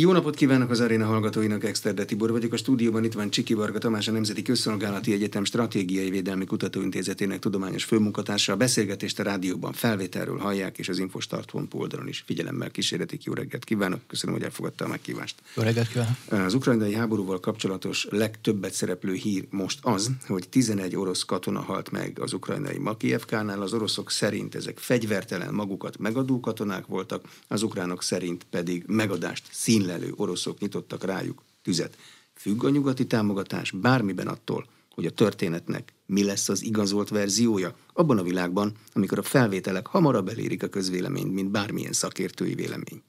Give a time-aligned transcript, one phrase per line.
[0.00, 2.52] Jó napot kívánok az aréna hallgatóinak, Exterde Tibor vagyok.
[2.52, 7.84] A stúdióban itt van Csiki Varga Tamás, a Nemzeti Közszolgálati Egyetem Stratégiai Védelmi Kutatóintézetének tudományos
[7.84, 8.52] főmunkatársa.
[8.52, 13.24] A beszélgetést a rádióban felvételről hallják, és az infostart.hu oldalon is figyelemmel kísérletik.
[13.24, 15.34] Jó reggelt kívánok, köszönöm, hogy elfogadta a meghívást.
[15.54, 16.16] Jó reggelt kívánok.
[16.28, 22.18] Az ukrajnai háborúval kapcsolatos legtöbbet szereplő hír most az, hogy 11 orosz katona halt meg
[22.20, 23.62] az ukrajnai Makievkánál.
[23.62, 29.86] Az oroszok szerint ezek fegyvertelen magukat megadó katonák voltak, az ukránok szerint pedig megadást szín
[29.88, 31.96] kínlelő oroszok nyitottak rájuk tüzet.
[32.34, 38.18] Függ a nyugati támogatás bármiben attól, hogy a történetnek mi lesz az igazolt verziója, abban
[38.18, 43.02] a világban, amikor a felvételek hamarabb elérik a közvéleményt, mint bármilyen szakértői vélemény.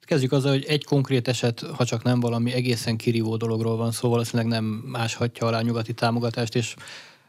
[0.00, 4.08] Kezdjük azzal, hogy egy konkrét eset, ha csak nem valami egészen kirívó dologról van szó,
[4.08, 6.74] valószínűleg nem máshatja alá nyugati támogatást, és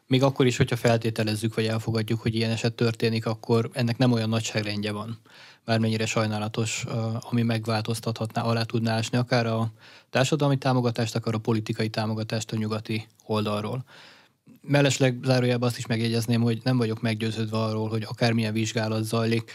[0.07, 4.29] még akkor is, hogyha feltételezzük, vagy elfogadjuk, hogy ilyen eset történik, akkor ennek nem olyan
[4.29, 5.19] nagyságrendje van
[5.67, 6.85] bármennyire sajnálatos,
[7.19, 9.71] ami megváltoztathatná, alá tudná ásni akár a
[10.09, 13.83] társadalmi támogatást, akár a politikai támogatást a nyugati oldalról.
[14.61, 19.51] Mellesleg zárójában azt is megjegyezném, hogy nem vagyok meggyőződve arról, hogy akármilyen vizsgálat zajlik,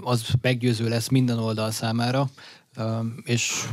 [0.00, 2.30] az meggyőző lesz minden oldal számára,
[3.22, 3.68] és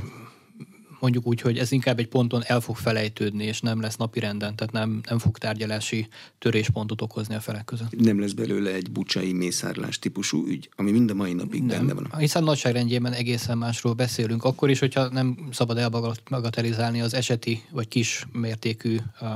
[0.99, 4.55] mondjuk úgy, hogy ez inkább egy ponton el fog felejtődni, és nem lesz napi renden,
[4.55, 6.07] tehát nem, nem fog tárgyalási
[6.39, 7.99] töréspontot okozni a felek között.
[7.99, 11.93] Nem lesz belőle egy bucsai mészárlás típusú ügy, ami mind a mai napig nem, benne
[11.93, 12.19] van.
[12.19, 18.25] Hiszen nagyságrendjében egészen másról beszélünk, akkor is, hogyha nem szabad elbagatelizálni az eseti vagy kis
[18.31, 19.29] mértékű uh,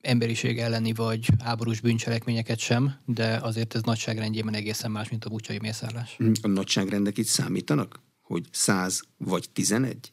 [0.00, 5.58] emberiség elleni vagy háborús bűncselekményeket sem, de azért ez nagyságrendjében egészen más, mint a bucsai
[5.58, 6.16] mészárlás.
[6.42, 8.00] A nagyságrendek itt számítanak?
[8.22, 10.10] Hogy száz vagy tizenegy?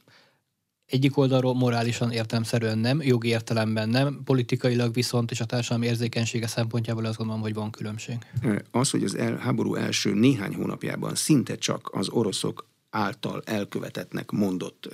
[0.91, 7.05] Egyik oldalról morálisan értelemszerűen nem, jogi értelemben nem, politikailag viszont és a társadalmi érzékenysége szempontjából
[7.05, 8.17] azt gondolom, hogy van különbség.
[8.71, 14.89] Az, hogy az el, háború első néhány hónapjában szinte csak az oroszok által elkövetetnek mondott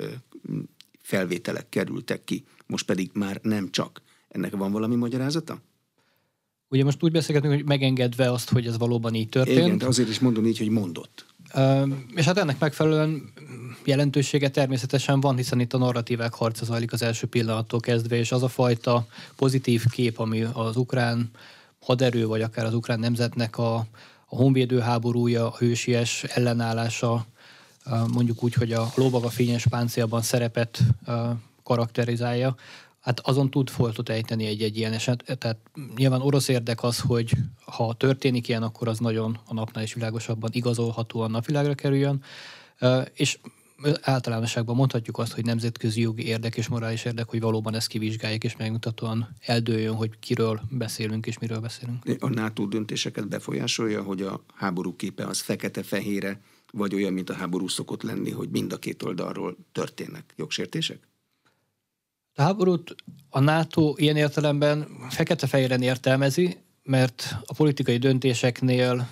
[1.01, 4.01] felvételek kerültek ki, most pedig már nem csak.
[4.27, 5.61] Ennek van valami magyarázata?
[6.69, 9.57] Ugye most úgy beszélgetünk, hogy megengedve azt, hogy ez valóban így történt.
[9.57, 11.25] Igen, de azért is mondom így, hogy mondott.
[12.15, 13.31] És hát ennek megfelelően
[13.85, 18.43] jelentősége természetesen van, hiszen itt a narratívák harca zajlik az első pillanattól kezdve, és az
[18.43, 21.29] a fajta pozitív kép, ami az ukrán
[21.81, 23.75] haderő, vagy akár az ukrán nemzetnek a,
[24.25, 27.25] a honvédő háborúja, a hősies ellenállása,
[28.13, 30.79] mondjuk úgy, hogy a lóbag a fényes páncélban szerepet
[31.63, 32.55] karakterizálja,
[33.07, 35.37] hát azon tud foltot ejteni egy-egy ilyen eset.
[35.37, 35.57] Tehát
[35.95, 37.31] nyilván orosz érdek az, hogy
[37.65, 42.23] ha történik ilyen, akkor az nagyon a napnál is világosabban igazolhatóan napvilágra kerüljön.
[43.13, 43.39] És
[44.01, 48.55] általánosságban mondhatjuk azt, hogy nemzetközi jogi érdek és morális érdek, hogy valóban ezt kivizsgálják, és
[48.55, 52.03] megmutatóan eldőljön, hogy kiről beszélünk és miről beszélünk.
[52.19, 56.41] A NATO döntéseket befolyásolja, hogy a háború képe az fekete-fehére,
[56.71, 61.07] vagy olyan, mint a háború szokott lenni, hogy mind a két oldalról történnek jogsértések?
[62.39, 62.95] A háborút
[63.29, 69.09] a NATO ilyen értelemben fekete-fehéren értelmezi, mert a politikai döntéseknél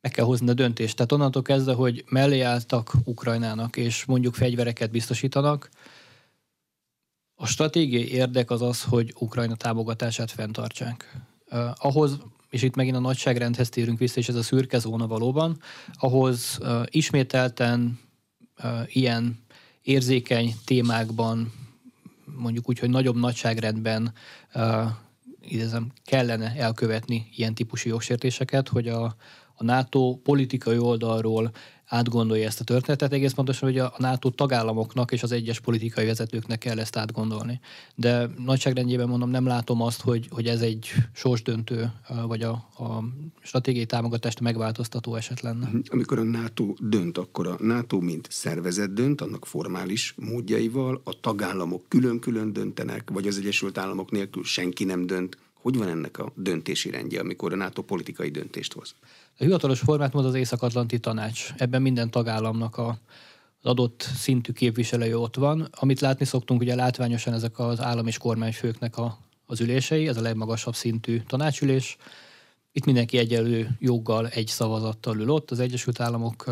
[0.00, 0.96] meg kell hozni a döntést.
[0.96, 5.70] Tehát onnantól kezdve, hogy mellé álltak Ukrajnának, és mondjuk fegyvereket biztosítanak,
[7.34, 11.20] a stratégiai érdek az az, hogy Ukrajna támogatását fenntartsák.
[11.50, 12.18] Uh, ahhoz,
[12.50, 15.60] és itt megint a nagyságrendhez térünk vissza, és ez a szürke zóna valóban,
[15.94, 17.98] ahhoz uh, ismételten
[18.62, 19.38] uh, ilyen
[19.82, 21.52] érzékeny témákban,
[22.24, 24.12] mondjuk úgy, hogy nagyobb nagyságrendben
[25.40, 29.04] idézem, kellene elkövetni ilyen típusú jogsértéseket, hogy a,
[29.54, 31.50] a NATO politikai oldalról
[31.94, 36.58] átgondolja ezt a történetet, egész pontosan, hogy a NATO tagállamoknak és az egyes politikai vezetőknek
[36.58, 37.60] kell ezt átgondolni.
[37.94, 41.92] De nagyságrendjében mondom, nem látom azt, hogy, hogy ez egy sorsdöntő,
[42.26, 43.04] vagy a, a
[43.42, 45.66] stratégiai támogatást megváltoztató eset lenne.
[45.66, 45.78] Mhm.
[45.90, 51.84] Amikor a NATO dönt, akkor a NATO mint szervezet dönt, annak formális módjaival, a tagállamok
[51.88, 55.38] külön-külön döntenek, vagy az Egyesült Államok nélkül senki nem dönt.
[55.60, 58.94] Hogy van ennek a döntési rendje, amikor a NATO politikai döntést hoz?
[59.38, 61.52] A hivatalos formát az Észak-Atlanti Tanács.
[61.56, 62.88] Ebben minden tagállamnak a,
[63.60, 65.68] az adott szintű képviselője ott van.
[65.70, 70.20] Amit látni szoktunk, ugye látványosan ezek az állam és kormányfőknek a, az ülései, ez a
[70.20, 71.96] legmagasabb szintű tanácsülés.
[72.72, 76.50] Itt mindenki egyelő joggal, egy szavazattal ül ott, az Egyesült Államok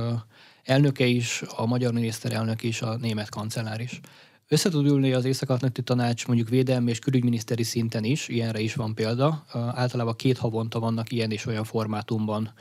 [0.63, 4.01] elnöke is, a magyar miniszterelnök is, a német kancellár is.
[4.49, 9.45] Össze ülni az Észak-Atlanti Tanács mondjuk védelmi és külügyminiszteri szinten is, ilyenre is van példa.
[9.53, 12.53] Általában két havonta vannak ilyen és olyan formátumban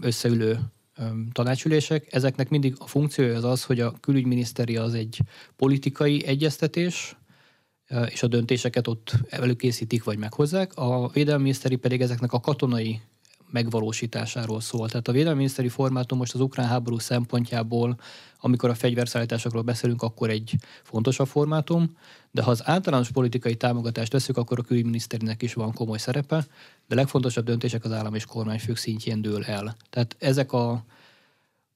[0.00, 0.58] összeülő
[1.32, 2.12] tanácsülések.
[2.12, 5.20] Ezeknek mindig a funkciója az az, hogy a külügyminiszteri az egy
[5.56, 7.16] politikai egyeztetés,
[8.08, 10.76] és a döntéseket ott előkészítik vagy meghozzák.
[10.76, 13.00] A védelmi miniszteri pedig ezeknek a katonai
[13.50, 14.88] megvalósításáról szól.
[14.88, 17.98] Tehát a védelmi miniszteri formátum most az ukrán háború szempontjából,
[18.40, 21.96] amikor a fegyverszállításokról beszélünk, akkor egy fontosabb formátum,
[22.30, 26.46] de ha az általános politikai támogatást veszük, akkor a külügyminiszterinek is van komoly szerepe,
[26.88, 29.76] de legfontosabb döntések az állam és kormányfők szintjén dől el.
[29.90, 30.84] Tehát ezek a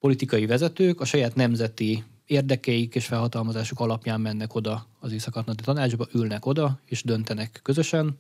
[0.01, 6.47] politikai vezetők a saját nemzeti érdekeik és felhatalmazásuk alapján mennek oda az észak tanácsba, ülnek
[6.47, 8.17] oda és döntenek közösen,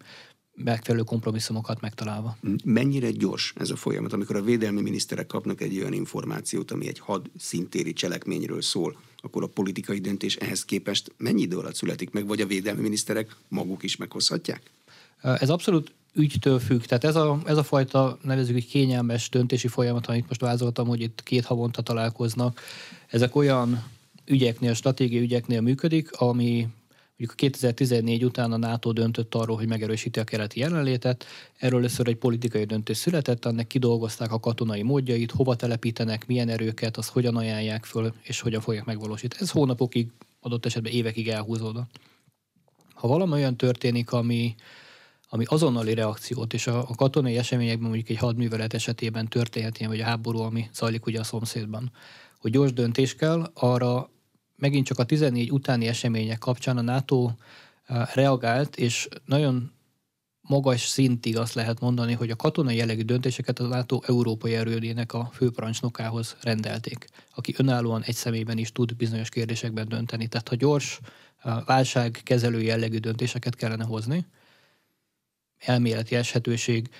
[0.65, 2.37] megfelelő kompromisszumokat megtalálva.
[2.65, 6.99] Mennyire gyors ez a folyamat, amikor a védelmi miniszterek kapnak egy olyan információt, ami egy
[6.99, 12.27] had szintéri cselekményről szól, akkor a politikai döntés ehhez képest mennyi idő alatt születik meg,
[12.27, 14.71] vagy a védelmi miniszterek maguk is meghozhatják?
[15.21, 16.81] Ez abszolút ügytől függ.
[16.81, 21.01] Tehát ez a, ez a fajta, nevezük egy kényelmes döntési folyamat, amit most vázoltam, hogy
[21.01, 22.61] itt két havonta találkoznak,
[23.07, 23.85] ezek olyan
[24.27, 26.69] ügyeknél, stratégiai ügyeknél működik, ami
[27.21, 31.25] Mondjuk a 2014 után a NATO döntött arról, hogy megerősíti a keleti jelenlétet.
[31.59, 36.97] Erről először egy politikai döntés született, annak kidolgozták a katonai módjait, hova telepítenek, milyen erőket,
[36.97, 39.43] azt hogyan ajánlják föl, és hogyan fogják megvalósítani.
[39.43, 40.09] Ez hónapokig,
[40.41, 41.91] adott esetben évekig elhúzódott.
[42.95, 44.55] Ha valami olyan történik, ami,
[45.29, 50.01] ami azonnali reakciót, és a, a katonai eseményekben mondjuk egy hadművelet esetében történhet ilyen, vagy
[50.01, 51.93] a háború, ami zajlik ugye a szomszédban,
[52.39, 54.11] hogy gyors döntés kell, arra
[54.61, 57.31] megint csak a 14 utáni események kapcsán a NATO
[58.15, 59.73] reagált, és nagyon
[60.41, 65.31] magas szintig azt lehet mondani, hogy a katonai jellegű döntéseket a NATO európai erődének a
[65.33, 70.27] főparancsnokához rendelték, aki önállóan egy személyben is tud bizonyos kérdésekben dönteni.
[70.27, 71.01] Tehát ha gyors
[71.67, 74.27] válságkezelő jellegű döntéseket kellene hozni,
[75.59, 76.91] elméleti eshetőség,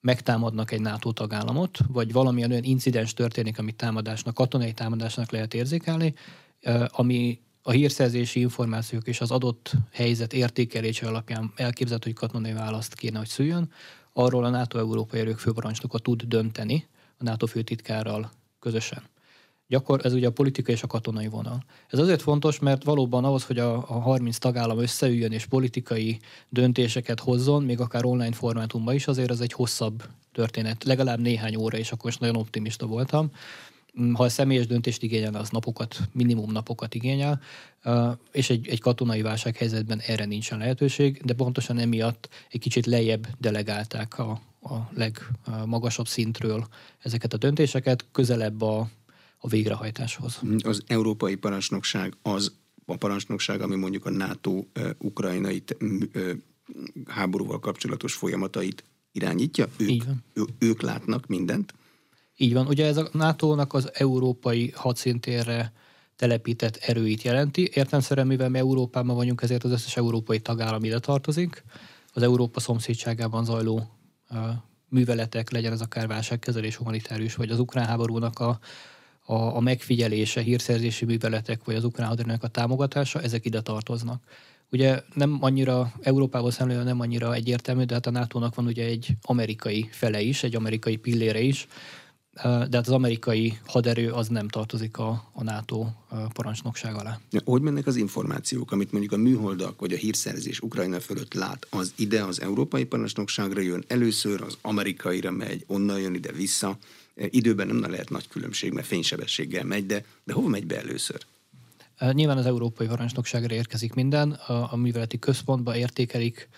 [0.00, 6.14] megtámadnak egy NATO tagállamot, vagy valamilyen olyan incidens történik, amit támadásnak, katonai támadásnak lehet érzékelni,
[6.86, 13.18] ami a hírszerzési információk és az adott helyzet értékelése alapján elképzelhető, hogy katonai választ kéne,
[13.18, 13.72] hogy szüljön,
[14.12, 16.86] arról a NATO európai erők főparancsnoka tud dönteni
[17.18, 19.02] a NATO főtitkárral közösen.
[19.66, 21.64] Gyakor, ez ugye a politikai és a katonai vonal.
[21.88, 26.18] Ez azért fontos, mert valóban ahhoz, hogy a, a 30 tagállam összeüljön és politikai
[26.48, 30.02] döntéseket hozzon, még akár online formátumban is, azért ez egy hosszabb
[30.32, 33.30] történet, legalább néhány óra, és akkor is nagyon optimista voltam.
[34.12, 37.40] Ha a személyes döntést igényel, az napokat, minimum napokat igényel,
[38.32, 44.18] és egy, egy katonai válsághelyzetben erre nincsen lehetőség, de pontosan emiatt egy kicsit lejjebb delegálták
[44.18, 46.66] a, a legmagasabb szintről
[46.98, 48.90] ezeket a döntéseket, közelebb a,
[49.38, 50.40] a végrehajtáshoz.
[50.58, 52.52] Az európai parancsnokság az
[52.86, 54.64] a parancsnokság, ami mondjuk a NATO
[54.98, 55.62] ukrajnai
[57.06, 59.68] háborúval kapcsolatos folyamatait irányítja?
[59.76, 60.02] Ők,
[60.32, 61.74] ő, ők látnak mindent?
[62.42, 62.66] Így van.
[62.66, 65.72] Ugye ez a NATO-nak az európai hadszintérre
[66.16, 67.70] telepített erőit jelenti.
[67.74, 71.64] Értelmszerűen, mivel mi Európában vagyunk, ezért az összes európai tagállam ide tartozik.
[72.12, 73.90] Az Európa szomszédságában zajló
[74.88, 78.58] műveletek, legyen ez akár válságkezelés, humanitárius, vagy az ukrán háborúnak a,
[79.24, 84.22] a, a megfigyelése, hírszerzési műveletek, vagy az ukrán hadseregnek a támogatása, ezek ide tartoznak.
[84.72, 89.08] Ugye nem annyira, Európával szemlélve nem annyira egyértelmű, de hát a NATO-nak van ugye egy
[89.22, 91.66] amerikai fele is, egy amerikai pillére is,
[92.42, 95.86] de hát az amerikai haderő az nem tartozik a, a NATO
[96.32, 97.20] parancsnokság alá.
[97.44, 101.92] Hogy mennek az információk, amit mondjuk a műholdak vagy a hírszerzés Ukrajna fölött lát, az
[101.96, 106.78] ide az európai parancsnokságra jön először, az amerikaira megy, onnan jön ide vissza.
[107.14, 111.20] Időben nem lehet nagy különbség, mert fénysebességgel megy, de, de hova megy be először?
[112.12, 116.48] Nyilván az európai parancsnokságra érkezik minden, a, a műveleti központba értékelik,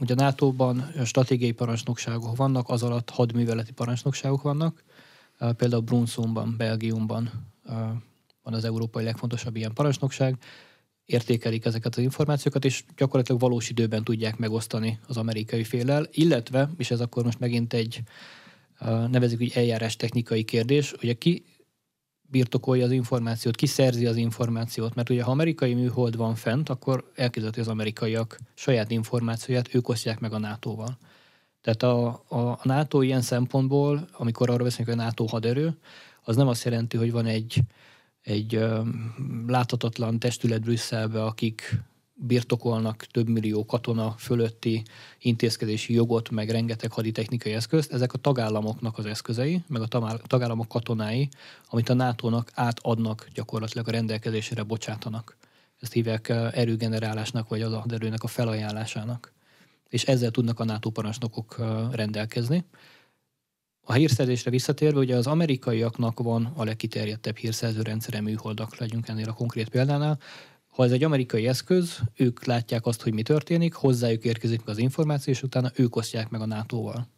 [0.00, 4.84] Ugye a NATO-ban stratégiai parancsnokságok vannak, az alatt hadműveleti parancsnokságok vannak.
[5.56, 7.30] Például Brunsonban, Belgiumban
[8.42, 10.36] van az európai legfontosabb ilyen parancsnokság.
[11.04, 16.90] Értékelik ezeket az információkat, és gyakorlatilag valós időben tudják megosztani az amerikai félel, illetve, és
[16.90, 18.02] ez akkor most megint egy
[19.10, 21.44] nevezük úgy eljárás technikai kérdés, ugye ki
[22.30, 27.60] birtokolja az információt, kiszerzi az információt, mert ugye ha amerikai műhold van fent, akkor elképzelhető
[27.60, 30.98] az amerikaiak saját információját ők osztják meg a NATO-val.
[31.60, 35.78] Tehát a, a, a NATO ilyen szempontból, amikor arról beszélünk, hogy a NATO haderő,
[36.22, 37.60] az nem azt jelenti, hogy van egy,
[38.22, 38.80] egy ö,
[39.46, 41.82] láthatatlan testület Brüsszelbe, akik
[42.20, 44.82] birtokolnak több millió katona fölötti
[45.18, 51.28] intézkedési jogot, meg rengeteg haditechnikai eszközt, ezek a tagállamoknak az eszközei, meg a tagállamok katonái,
[51.68, 55.36] amit a NATO-nak átadnak gyakorlatilag a rendelkezésére bocsátanak.
[55.80, 59.32] Ezt hívják eh, erőgenerálásnak, vagy az erőnek a felajánlásának.
[59.88, 62.64] És ezzel tudnak a NATO parancsnokok eh, rendelkezni.
[63.80, 69.32] A hírszerzésre visszatérve, ugye az amerikaiaknak van a legkiterjedtebb hírszerző rendszere műholdak, legyünk ennél a
[69.32, 70.18] konkrét példánál,
[70.78, 74.78] ha ez egy amerikai eszköz, ők látják azt, hogy mi történik, hozzájuk érkezik meg az
[74.78, 77.08] információ, és utána ők osztják meg a NATO-val.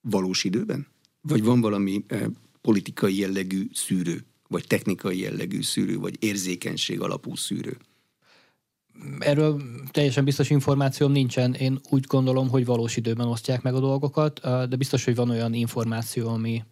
[0.00, 0.86] valós időben?
[1.20, 2.22] Vagy van valami eh,
[2.60, 7.76] politikai jellegű szűrő, vagy technikai jellegű szűrő, vagy érzékenység alapú szűrő?
[9.18, 11.54] Erről teljesen biztos információm nincsen.
[11.54, 15.54] Én úgy gondolom, hogy valós időben osztják meg a dolgokat, de biztos, hogy van olyan
[15.54, 16.64] információ, ami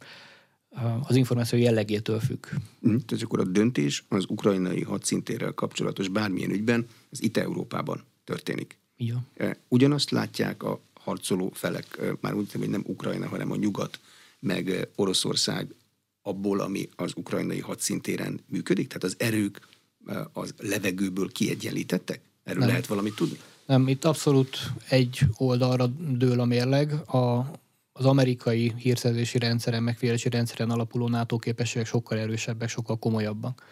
[1.02, 2.46] az információ jellegétől függ.
[2.88, 8.78] Mm, tehát akkor a döntés az ukrajnai hadszintérrel kapcsolatos bármilyen ügyben, ez itt Európában történik.
[8.96, 9.26] Igen.
[9.68, 14.00] Ugyanazt látják a harcoló felek, már úgy hogy nem Ukrajna, hanem a nyugat,
[14.40, 15.74] meg Oroszország
[16.22, 18.86] abból, ami az ukrajnai hadszintéren működik?
[18.86, 19.68] Tehát az erők
[20.32, 22.20] az levegőből kiegyenlítettek?
[22.44, 22.68] Erről nem.
[22.68, 23.38] lehet valamit tudni?
[23.66, 24.58] Nem, itt abszolút
[24.88, 26.92] egy oldalra dől a mérleg.
[26.92, 27.50] A,
[27.98, 33.64] az amerikai hírszerzési rendszeren, megfigyelési rendszeren alapuló NATO képességek sokkal erősebbek, sokkal komolyabbak.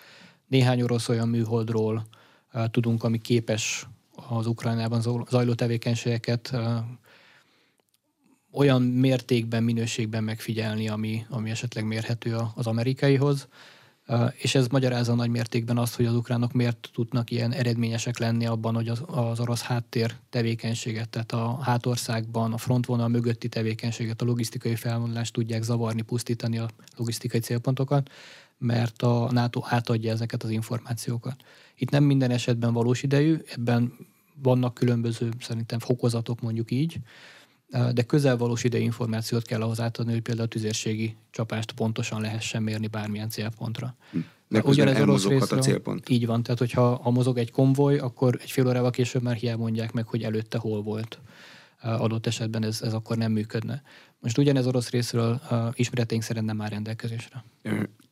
[0.47, 2.07] Néhány orosz olyan műholdról
[2.53, 3.87] uh, tudunk, ami képes
[4.29, 6.61] az Ukrajnában zajló tevékenységeket uh,
[8.53, 13.49] olyan mértékben, minőségben megfigyelni, ami, ami esetleg mérhető az amerikaihoz.
[14.37, 18.75] És ez magyarázza nagy mértékben azt, hogy az ukránok miért tudnak ilyen eredményesek lenni abban,
[18.75, 24.75] hogy az, az orosz háttér tevékenységet, tehát a hátországban, a frontvonal mögötti tevékenységet, a logisztikai
[24.75, 28.11] felvonulást tudják zavarni, pusztítani a logisztikai célpontokat,
[28.59, 31.37] mert a NATO átadja ezeket az információkat.
[31.77, 33.93] Itt nem minden esetben valós idejű, ebben
[34.43, 36.99] vannak különböző szerintem fokozatok mondjuk így,
[37.93, 42.87] de közelvalós idei információt kell ahhoz átadni, hogy például a tüzérségi csapást pontosan lehessen mérni
[42.87, 43.97] bármilyen célpontra.
[44.11, 44.19] Hm.
[44.49, 46.09] De Ugyanez orosz részről, a célpont.
[46.09, 49.63] Így van, tehát hogyha ha mozog egy konvoj, akkor egy fél órával később már hiába
[49.63, 51.19] mondják meg, hogy előtte hol volt.
[51.83, 53.83] Adott esetben ez, ez akkor nem működne.
[54.19, 57.45] Most ugyanez orosz részről uh, ismereténk szerint nem áll rendelkezésre.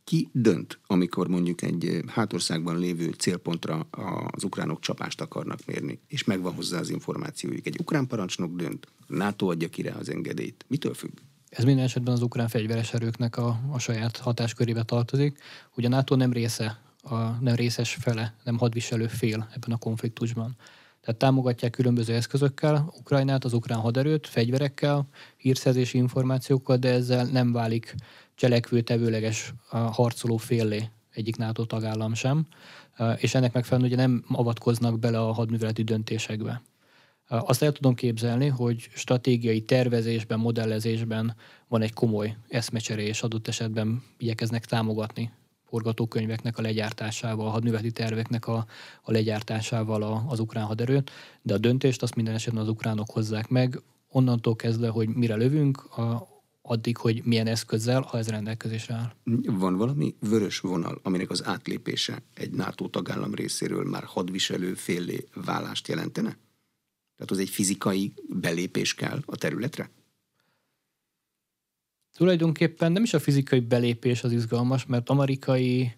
[0.04, 3.86] Ki dönt, amikor mondjuk egy hátországban lévő célpontra
[4.30, 7.66] az ukránok csapást akarnak mérni, és megvan hozzá az információjuk?
[7.66, 10.64] Egy ukrán parancsnok dönt, NATO adja ki rá az engedélyt.
[10.68, 11.18] Mitől függ?
[11.48, 15.38] Ez minden esetben az ukrán fegyveres erőknek a, a saját hatáskörébe tartozik.
[15.76, 20.56] Ugye a NATO nem része, a, nem részes fele, nem hadviselő fél ebben a konfliktusban.
[21.00, 27.94] Tehát támogatják különböző eszközökkel Ukrajnát, az ukrán haderőt, fegyverekkel, hírszerzési információkkal, de ezzel nem válik
[28.34, 32.46] cselekvő tevőleges harcoló féllé egyik NATO tagállam sem,
[33.16, 36.62] és ennek megfelelően ugye nem avatkoznak bele a hadműveleti döntésekbe.
[37.28, 41.36] Azt el tudom képzelni, hogy stratégiai tervezésben, modellezésben
[41.68, 45.32] van egy komoly eszmecsere, és adott esetben igyekeznek támogatni
[45.68, 48.66] forgatókönyveknek a legyártásával, a hadműveleti terveknek a,
[49.02, 51.10] a legyártásával a, az ukrán haderőt,
[51.42, 55.96] de a döntést azt minden esetben az ukránok hozzák meg, onnantól kezdve, hogy mire lövünk,
[55.96, 56.33] a,
[56.66, 59.12] addig, hogy milyen eszközzel, ha ez rendelkezésre áll.
[59.42, 65.88] Van valami vörös vonal, aminek az átlépése egy NATO tagállam részéről már hadviselő féllé válást
[65.88, 66.38] jelentene?
[67.16, 69.90] Tehát az egy fizikai belépés kell a területre?
[72.12, 75.92] Tulajdonképpen nem is a fizikai belépés az izgalmas, mert amerikai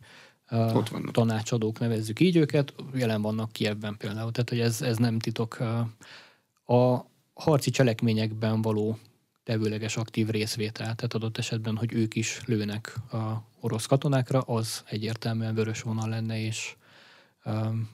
[0.50, 4.30] uh, tanácsadók, nevezzük így őket, jelen vannak Kievben például.
[4.30, 5.56] Tehát, hogy ez, ez nem titok.
[5.60, 8.98] Uh, a harci cselekményekben való
[9.46, 15.54] tevőleges aktív részvétel, tehát adott esetben, hogy ők is lőnek a orosz katonákra, az egyértelműen
[15.54, 16.74] vörös vonal lenne, és,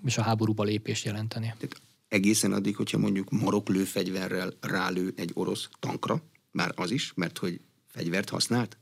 [0.04, 1.46] és a háborúba lépést jelenteni.
[1.46, 7.38] Tehát egészen addig, hogyha mondjuk marok lőfegyverrel rálő egy orosz tankra, már az is, mert
[7.38, 8.76] hogy fegyvert használt?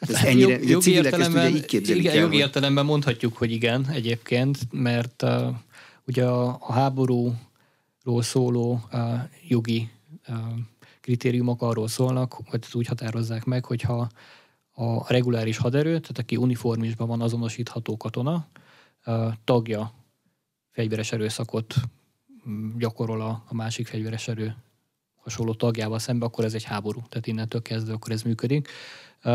[0.00, 2.44] Hát, Ez ennyire, jog, jogi értelemben, így igen, el, jogi hogy...
[2.44, 5.54] értelemben mondhatjuk, hogy igen egyébként, mert uh,
[6.06, 9.88] ugye a, a háborúról szóló uh, jogi
[10.28, 10.36] uh,
[11.08, 14.08] kritériumok arról szólnak, hogy úgy határozzák meg, hogyha
[14.72, 18.46] a reguláris haderő, tehát aki uniformisban van azonosítható katona,
[19.44, 19.92] tagja
[20.70, 21.74] fegyveres erőszakot
[22.48, 24.56] mm, gyakorol a, másik fegyveres erő
[25.28, 27.02] hasonló tagjával szembe, akkor ez egy háború.
[27.08, 28.68] Tehát innentől kezdve akkor ez működik.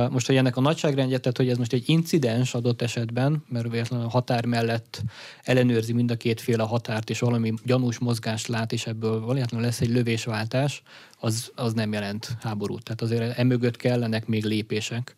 [0.09, 4.05] Most, hogy ennek a nagyságrendje, tehát hogy ez most egy incidens adott esetben, mert véletlenül
[4.05, 5.01] a határ mellett
[5.43, 9.62] ellenőrzi mind a két fél a határt, és valami gyanús mozgást lát, és ebből valójában
[9.62, 10.81] lesz egy lövésváltás,
[11.19, 12.83] az, az nem jelent háborút.
[12.83, 15.15] Tehát azért emögött kellenek még lépések,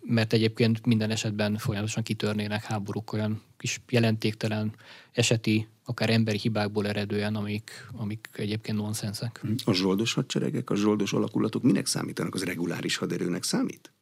[0.00, 4.74] mert egyébként minden esetben folyamatosan kitörnének háborúk olyan kis jelentéktelen
[5.12, 9.44] eseti akár emberi hibákból eredően, amik, amik egyébként nonszenszek.
[9.64, 12.34] A zsoldos hadseregek, a zsoldos alakulatok minek számítanak?
[12.34, 13.92] Az reguláris haderőnek számít?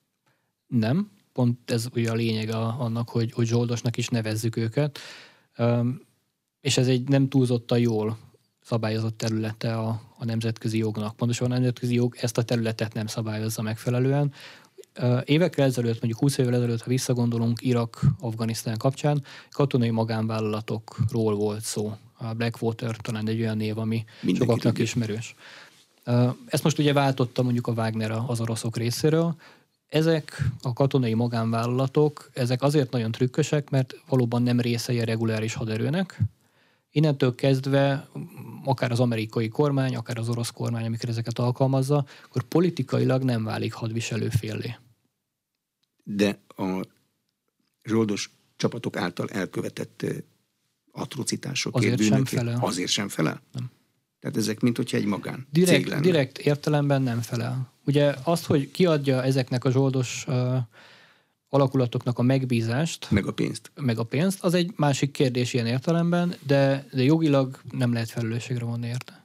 [0.67, 4.99] Nem, pont ez ugye a lényeg a, annak, hogy, hogy zsoldosnak is nevezzük őket,
[6.61, 8.19] és ez egy nem túlzottan jól
[8.61, 11.17] szabályozott területe a, a nemzetközi jognak.
[11.17, 14.33] Pontosan a nemzetközi jog ezt a területet nem szabályozza megfelelően.
[15.25, 21.97] Évekkel ezelőtt, mondjuk 20 évvel ezelőtt, ha visszagondolunk Irak-Afganisztán kapcsán, katonai magánvállalatokról volt szó.
[22.19, 24.85] A Blackwater talán egy olyan név, ami Mindenki sokaknak tudja.
[24.85, 25.35] ismerős.
[26.47, 29.35] Ezt most ugye váltotta mondjuk a Wagner az oroszok részéről.
[29.89, 36.21] Ezek a katonai magánvállalatok, ezek azért nagyon trükkösek, mert valóban nem részei a reguláris haderőnek.
[36.91, 38.09] Innentől kezdve
[38.65, 43.73] akár az amerikai kormány, akár az orosz kormány, amikor ezeket alkalmazza, akkor politikailag nem válik
[43.73, 44.77] hadviselő féllé.
[46.17, 46.81] De a
[47.85, 50.05] zsoldos csapatok által elkövetett
[50.93, 52.59] atrocitások, azért sem felel.
[52.61, 53.43] Azért sem felel?
[53.53, 53.71] Nem.
[54.21, 56.01] Tehát ezek, mint hogyha egy magán direkt, lenne.
[56.01, 57.73] direkt értelemben nem felel.
[57.85, 60.57] Ugye azt, hogy kiadja ezeknek a zsoldos uh,
[61.49, 66.35] alakulatoknak a megbízást, meg a pénzt, meg a pénzt, az egy másik kérdés ilyen értelemben,
[66.47, 69.25] de, de jogilag nem lehet felelősségre vonni érte.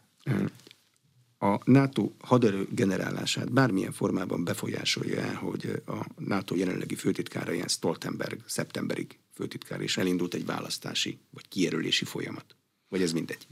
[1.44, 8.40] A NATO haderő generálását bármilyen formában befolyásolja el, hogy a NATO jelenlegi főtitkára ilyen Stoltenberg
[8.46, 12.46] szeptemberig főtitkár, és elindult egy választási vagy kijelölési folyamat.
[12.90, 13.48] Vagy ez mindegy?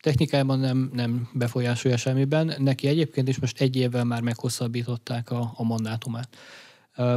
[0.00, 2.54] Technikában nem, nem befolyásolja semmiben.
[2.58, 6.36] Neki egyébként is most egy évvel már meghosszabbították a, a mandátumát.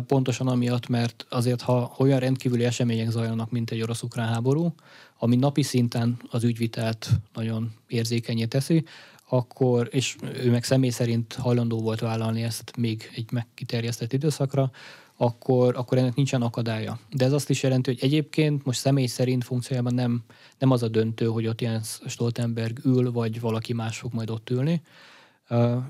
[0.08, 4.76] Pontosan amiatt, mert azért, ha olyan rendkívüli események zajlanak, mint egy orosz-ukrán háború,
[5.18, 8.86] ami napi szinten az ügyvitelt nagyon érzékenyé teszi,
[9.34, 14.72] akkor, és ő meg személy szerint hajlandó volt vállalni ezt még egy megkiterjesztett időszakra,
[15.18, 17.00] akkor, akkor ennek nincsen akadálya.
[17.12, 20.24] De ez azt is jelenti, hogy egyébként most személy szerint funkciójában nem,
[20.60, 24.50] nem az a döntő, hogy ott ilyen Stoltenberg ül, vagy valaki más fog majd ott
[24.50, 24.82] ülni.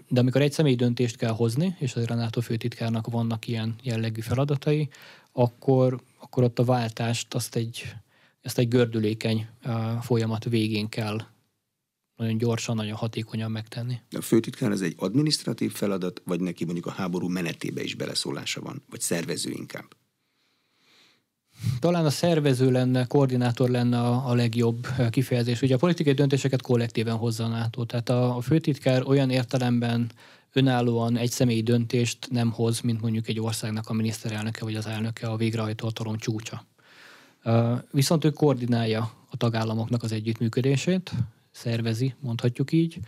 [0.07, 4.21] De amikor egy személy döntést kell hozni, és azért a NATO főtitkárnak vannak ilyen jellegű
[4.21, 4.89] feladatai,
[5.31, 7.93] akkor, akkor ott a váltást azt egy,
[8.41, 9.47] ezt egy gördülékeny
[10.01, 11.17] folyamat végén kell
[12.15, 14.00] nagyon gyorsan, nagyon hatékonyan megtenni.
[14.12, 18.84] A főtitkár ez egy administratív feladat, vagy neki mondjuk a háború menetébe is beleszólása van,
[18.89, 19.86] vagy szervező inkább?
[21.79, 25.62] Talán a szervező lenne, koordinátor lenne a, a legjobb kifejezés.
[25.62, 27.86] Ugye a politikai döntéseket kollektíven hozza a NATO.
[27.86, 30.12] Tehát a, a főtitkár olyan értelemben
[30.53, 35.27] önállóan egy személyi döntést nem hoz, mint mondjuk egy országnak a miniszterelnöke vagy az elnöke
[35.27, 36.65] a végrehajtó hatalom csúcsa.
[37.91, 41.12] Viszont ő koordinálja a tagállamoknak az együttműködését,
[41.53, 42.99] szervezi, mondhatjuk így.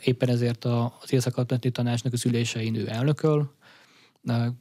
[0.00, 3.50] Éppen ezért az Észak-Atlanti Tanácsnak az ülésein ő elnököl,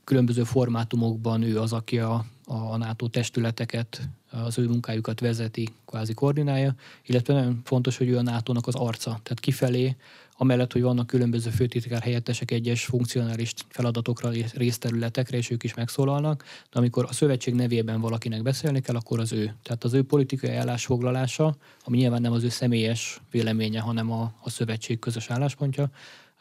[0.04, 6.76] különböző formátumokban ő az, aki a, a NATO testületeket, az ő munkájukat vezeti, kvázi koordinálja,
[7.06, 9.96] illetve nagyon fontos, hogy ő a NATO-nak az arca, tehát kifelé
[10.38, 16.80] amellett, hogy vannak különböző főtitkár helyettesek egyes funkcionális feladatokra, részterületekre, és ők is megszólalnak, de
[16.80, 19.56] amikor a szövetség nevében valakinek beszélni kell, akkor az ő.
[19.64, 24.50] Tehát az ő politikai állásfoglalása, ami nyilván nem az ő személyes véleménye, hanem a, a
[24.50, 25.92] szövetség közös álláspontja,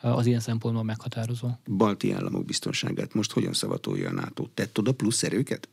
[0.00, 1.48] az ilyen szempontból meghatározó.
[1.76, 4.46] Balti államok biztonságát most hogyan szavatolja a NATO?
[4.54, 5.68] Tett oda plusz erőket?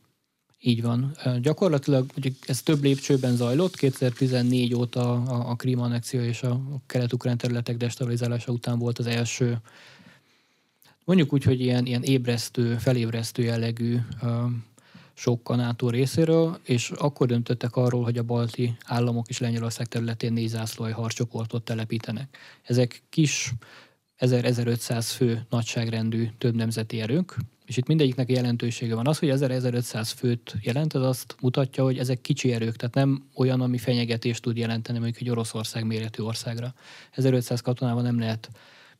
[0.66, 1.16] Így van.
[1.40, 3.76] Gyakorlatilag ugye ez több lépcsőben zajlott.
[3.76, 9.60] 2014 óta a, a Krím annexia és a kelet-ukrán területek destabilizálása után volt az első,
[11.04, 13.98] mondjuk úgy, hogy ilyen, ilyen ébresztő, felébresztő jellegű
[15.14, 20.48] sok NATO részéről, és akkor döntöttek arról, hogy a balti államok és Lengyelország területén négy
[20.48, 22.36] zászlói harcsoportot telepítenek.
[22.62, 23.52] Ezek kis
[24.18, 29.06] 1000-1500 fő nagyságrendű több nemzeti erők, és itt mindegyiknek jelentősége van.
[29.06, 33.60] Az, hogy 1000-1500 főt jelent, az azt mutatja, hogy ezek kicsi erők, tehát nem olyan,
[33.60, 36.74] ami fenyegetést tud jelenteni mondjuk egy Oroszország méretű országra.
[37.10, 38.50] 1500 katonával nem lehet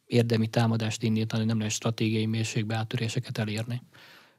[0.06, 3.82] érdemi támadást indítani, nem lehet stratégiai mélységbe áttöréseket elérni.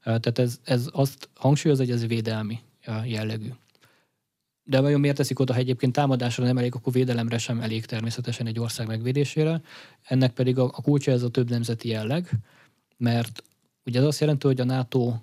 [0.03, 2.59] Tehát ez, ez azt hangsúlyoz, hogy ez védelmi
[3.05, 3.49] jellegű.
[4.63, 8.47] De vajon miért teszik oda, ha egyébként támadásra nem elég, akkor védelemre sem elég természetesen
[8.47, 9.61] egy ország megvédésére.
[10.03, 12.29] Ennek pedig a, a kulcsa ez a több nemzeti jelleg,
[12.97, 13.43] mert
[13.85, 15.13] ugye ez azt jelenti, hogy a NATO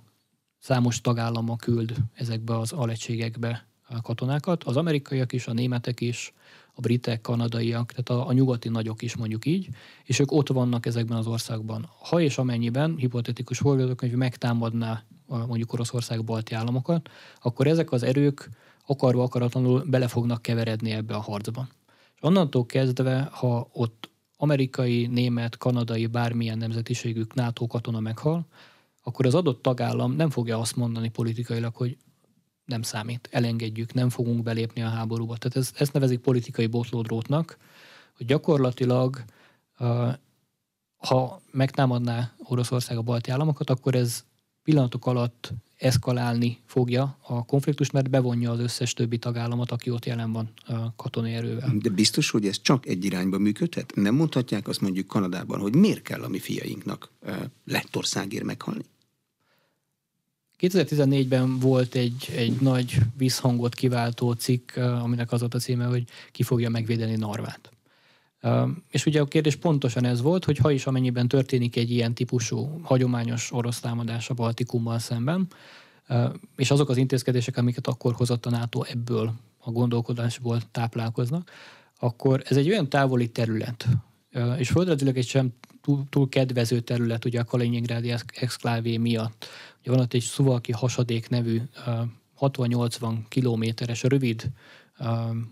[0.58, 6.32] számos tagállama küld ezekbe az alegységekbe a katonákat, az amerikaiak is, a németek is,
[6.74, 9.68] a britek, kanadaiak, tehát a, a nyugati nagyok is mondjuk így,
[10.04, 11.88] és ők ott vannak ezekben az országban.
[11.98, 17.08] Ha és amennyiben, hipotetikus forgatókönyv megtámadná mondjuk Oroszország balti államokat,
[17.40, 18.50] akkor ezek az erők
[18.86, 21.68] akarva akaratlanul bele fognak keveredni ebbe a harcba.
[22.14, 24.10] És onnantól kezdve, ha ott
[24.42, 28.46] amerikai, német, kanadai, bármilyen nemzetiségű NATO katona meghal,
[29.02, 31.96] akkor az adott tagállam nem fogja azt mondani politikailag, hogy
[32.64, 35.36] nem számít, elengedjük, nem fogunk belépni a háborúba.
[35.36, 37.56] Tehát ez, ezt nevezik politikai botlódrótnak,
[38.16, 39.24] hogy gyakorlatilag
[40.96, 44.24] ha megtámadná Oroszország a balti államokat, akkor ez
[44.62, 50.32] pillanatok alatt eszkalálni fogja a konfliktus, mert bevonja az összes többi tagállamot, aki ott jelen
[50.32, 50.50] van
[50.96, 51.72] katonai erővel.
[51.78, 53.94] De biztos, hogy ez csak egy irányba működhet?
[53.94, 57.10] Nem mondhatják azt mondjuk Kanadában, hogy miért kell a mi fiainknak
[57.64, 58.84] Lettországért meghalni?
[60.60, 66.42] 2014-ben volt egy, egy nagy visszhangot kiváltó cikk, aminek az volt a címe, hogy ki
[66.42, 67.71] fogja megvédeni Narvát.
[68.88, 72.80] És ugye a kérdés pontosan ez volt, hogy ha is amennyiben történik egy ilyen típusú
[72.82, 75.48] hagyományos orosz támadás a Baltikummal szemben,
[76.56, 81.50] és azok az intézkedések, amiket akkor hozott a NATO ebből a gondolkodásból táplálkoznak,
[81.98, 83.86] akkor ez egy olyan távoli terület,
[84.56, 85.52] és földrajzilag egy sem
[85.82, 89.46] túl, túl kedvező terület ugye a Kaliningrádi exklávé miatt.
[89.80, 91.60] Ugye van ott egy Szuvalki hasadék nevű
[92.40, 94.50] 60-80 kilométeres rövid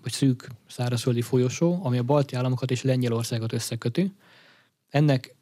[0.02, 4.12] vagy szűk szárazföldi folyosó, ami a balti államokat és Lengyelországot összeköti.
[4.88, 5.34] Ennek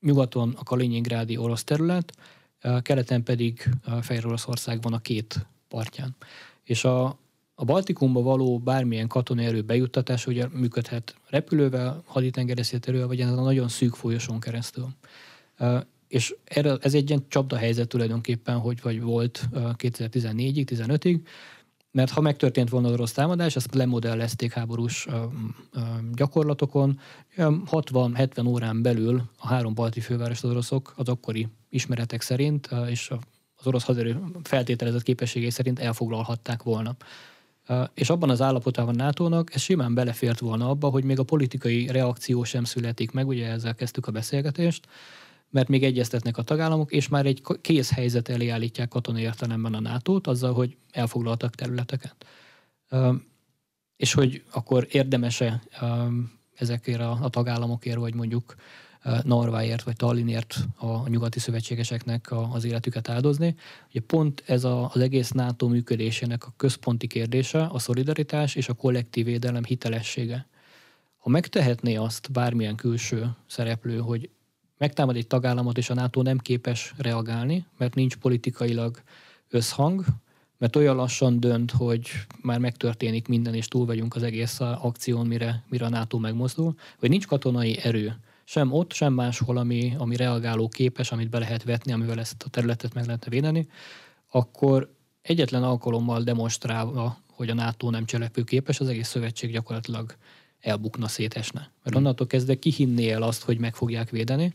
[0.00, 2.12] nyugaton a Kaliningrádi orosz terület,
[2.82, 3.68] keleten pedig
[4.00, 6.16] Fehér Oroszország van a két partján.
[6.62, 7.18] És a,
[7.54, 13.42] a Baltikumba való bármilyen katonai erő bejuttatása ugye működhet repülővel, haditengerészet erővel, vagy ezen a
[13.42, 14.88] nagyon szűk folyosón keresztül.
[16.08, 21.20] És erre, ez egy ilyen csapda helyzet tulajdonképpen, hogy vagy volt 2014-ig, 15-ig,
[21.96, 25.06] mert ha megtörtént volna az orosz támadás, ezt lemodellezték háborús
[26.12, 26.98] gyakorlatokon,
[27.36, 33.10] 60-70 órán belül a három balti főváros az oroszok az akkori ismeretek szerint és
[33.56, 36.96] az orosz haderő feltételezett képességei szerint elfoglalhatták volna.
[37.94, 42.44] És abban az állapotában NATO-nak ez simán belefért volna abba, hogy még a politikai reakció
[42.44, 44.86] sem születik meg, ugye ezzel kezdtük a beszélgetést,
[45.56, 49.80] mert még egyeztetnek a tagállamok, és már egy kész helyzet elé állítják katonai értelemben a
[49.80, 52.26] nato azzal, hogy elfoglaltak területeket.
[53.96, 55.62] És hogy akkor érdemese
[56.54, 58.54] ezekért a, a tagállamokért, vagy mondjuk
[59.22, 63.54] Norváért vagy Tallinnért a nyugati szövetségeseknek az életüket áldozni.
[63.88, 68.74] Ugye pont ez a, az egész NATO működésének a központi kérdése, a szolidaritás és a
[68.74, 70.46] kollektív védelem hitelessége.
[71.18, 74.30] Ha megtehetné azt bármilyen külső szereplő, hogy
[74.78, 79.02] megtámad egy tagállamot, és a NATO nem képes reagálni, mert nincs politikailag
[79.48, 80.04] összhang,
[80.58, 82.10] mert olyan lassan dönt, hogy
[82.42, 87.10] már megtörténik minden, és túl vagyunk az egész akción, mire, mire a NATO megmozdul, vagy
[87.10, 91.92] nincs katonai erő, sem ott, sem máshol, ami, ami reagáló képes, amit be lehet vetni,
[91.92, 93.68] amivel ezt a területet meg lehetne védeni,
[94.30, 100.16] akkor egyetlen alkalommal demonstrálva, hogy a NATO nem cselekvőképes, az egész szövetség gyakorlatilag
[100.66, 101.70] elbukna, szétesne.
[101.82, 104.54] Mert onnantól kezdve kihinné el azt, hogy meg fogják védeni,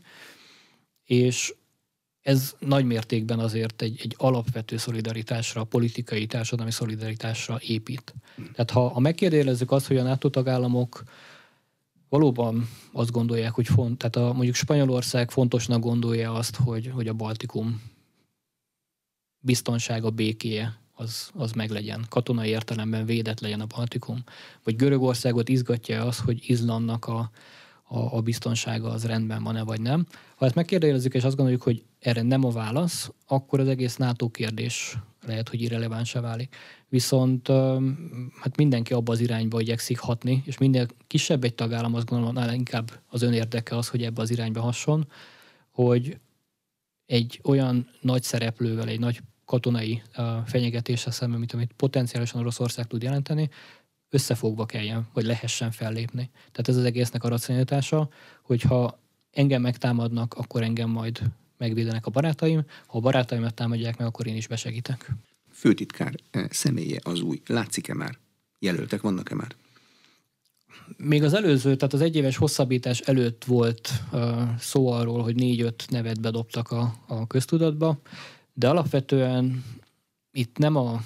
[1.04, 1.54] és
[2.22, 8.14] ez nagy mértékben azért egy, egy alapvető szolidaritásra, politikai, társadalmi szolidaritásra épít.
[8.36, 11.02] Tehát ha, ha megkérdelezzük azt, hogy a NATO tagállamok
[12.08, 17.12] valóban azt gondolják, hogy font, tehát a, mondjuk Spanyolország fontosnak gondolja azt, hogy, hogy a
[17.12, 17.82] Baltikum
[19.38, 22.04] biztonsága, békéje az, az meglegyen.
[22.08, 24.22] Katonai értelemben védett legyen a Baltikum.
[24.64, 27.30] Vagy Görögországot izgatja az, hogy Izlandnak a,
[27.82, 30.06] a, a biztonsága az rendben van-e vagy nem.
[30.36, 34.28] Ha ezt megkérdezzük, és azt gondoljuk, hogy erre nem a válasz, akkor az egész NATO
[34.28, 36.56] kérdés lehet, hogy irrelevánsá válik.
[36.88, 37.48] Viszont
[38.40, 42.54] hát mindenki abba az irányba igyekszik hatni, és minden kisebb egy tagállam azt gondolom, hogy
[42.54, 45.08] inkább az ön érdeke az, hogy ebbe az irányba hasson,
[45.70, 46.18] hogy
[47.06, 49.20] egy olyan nagy szereplővel, egy nagy
[49.52, 50.02] katonai
[50.46, 53.50] fenyegetéssel szemben, mint amit potenciálisan Oroszország tud jelenteni,
[54.10, 56.30] összefogva kelljen, vagy lehessen fellépni.
[56.34, 58.08] Tehát ez az egésznek a racionalitása,
[58.42, 58.98] hogyha
[59.30, 61.20] engem megtámadnak, akkor engem majd
[61.58, 65.10] megvédenek a barátaim, ha a barátaimat támadják meg, akkor én is besegítek.
[65.50, 66.14] Főtitkár
[66.50, 67.42] személye az új.
[67.46, 68.18] Látszik-e már?
[68.58, 69.54] Jelöltek vannak-e már?
[70.96, 76.20] Még az előző, tehát az egyéves hosszabbítás előtt volt uh, szó arról, hogy négy-öt nevet
[76.20, 78.00] bedobtak a, a köztudatba,
[78.52, 79.64] de alapvetően
[80.32, 81.00] itt nem a,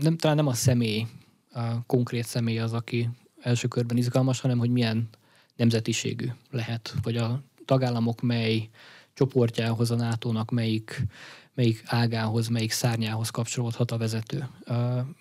[0.00, 1.06] nem, talán nem a személy,
[1.52, 3.08] a konkrét személy az, aki
[3.40, 5.08] első körben izgalmas, hanem hogy milyen
[5.56, 8.68] nemzetiségű lehet, vagy a tagállamok mely
[9.12, 11.06] csoportjához a NATO-nak melyik,
[11.54, 14.48] melyik ágához, melyik szárnyához kapcsolódhat a vezető.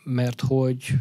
[0.04, 0.94] Mert hogy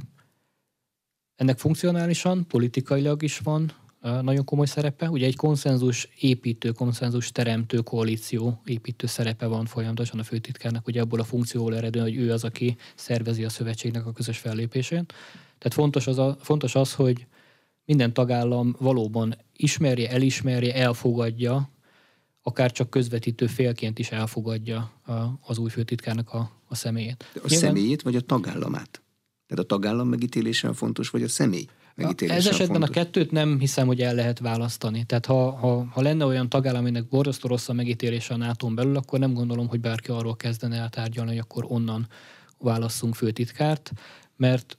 [1.37, 5.11] ennek funkcionálisan, politikailag is van nagyon komoly szerepe.
[5.11, 11.21] Ugye egy konszenzus építő, konszenzus teremtő koalíció építő szerepe van folyamatosan a főtitkárnak, ugye abból
[11.21, 15.13] a funkcióból eredően, hogy ő az, aki szervezi a szövetségnek a közös fellépését.
[15.59, 17.27] Tehát fontos az, a, fontos az hogy
[17.85, 21.71] minden tagállam valóban ismerje, elismerje, elfogadja,
[22.43, 24.93] akár csak közvetítő félként is elfogadja
[25.41, 27.31] az új főtitkárnak a, a személyét.
[27.33, 29.03] De a Nyilván, személyét vagy a tagállamát?
[29.47, 31.67] Tehát a tagállam megítélése fontos, vagy a személy?
[31.97, 32.89] Ez esetben fontos.
[32.89, 35.05] a kettőt nem hiszem, hogy el lehet választani.
[35.05, 38.97] Tehát ha, ha, ha lenne olyan tagállam, aminek borzasztó rossz a megítélése a nato belül,
[38.97, 42.07] akkor nem gondolom, hogy bárki arról kezdene el tárgyalni, hogy akkor onnan
[42.59, 43.93] válasszunk főtitkárt,
[44.37, 44.79] mert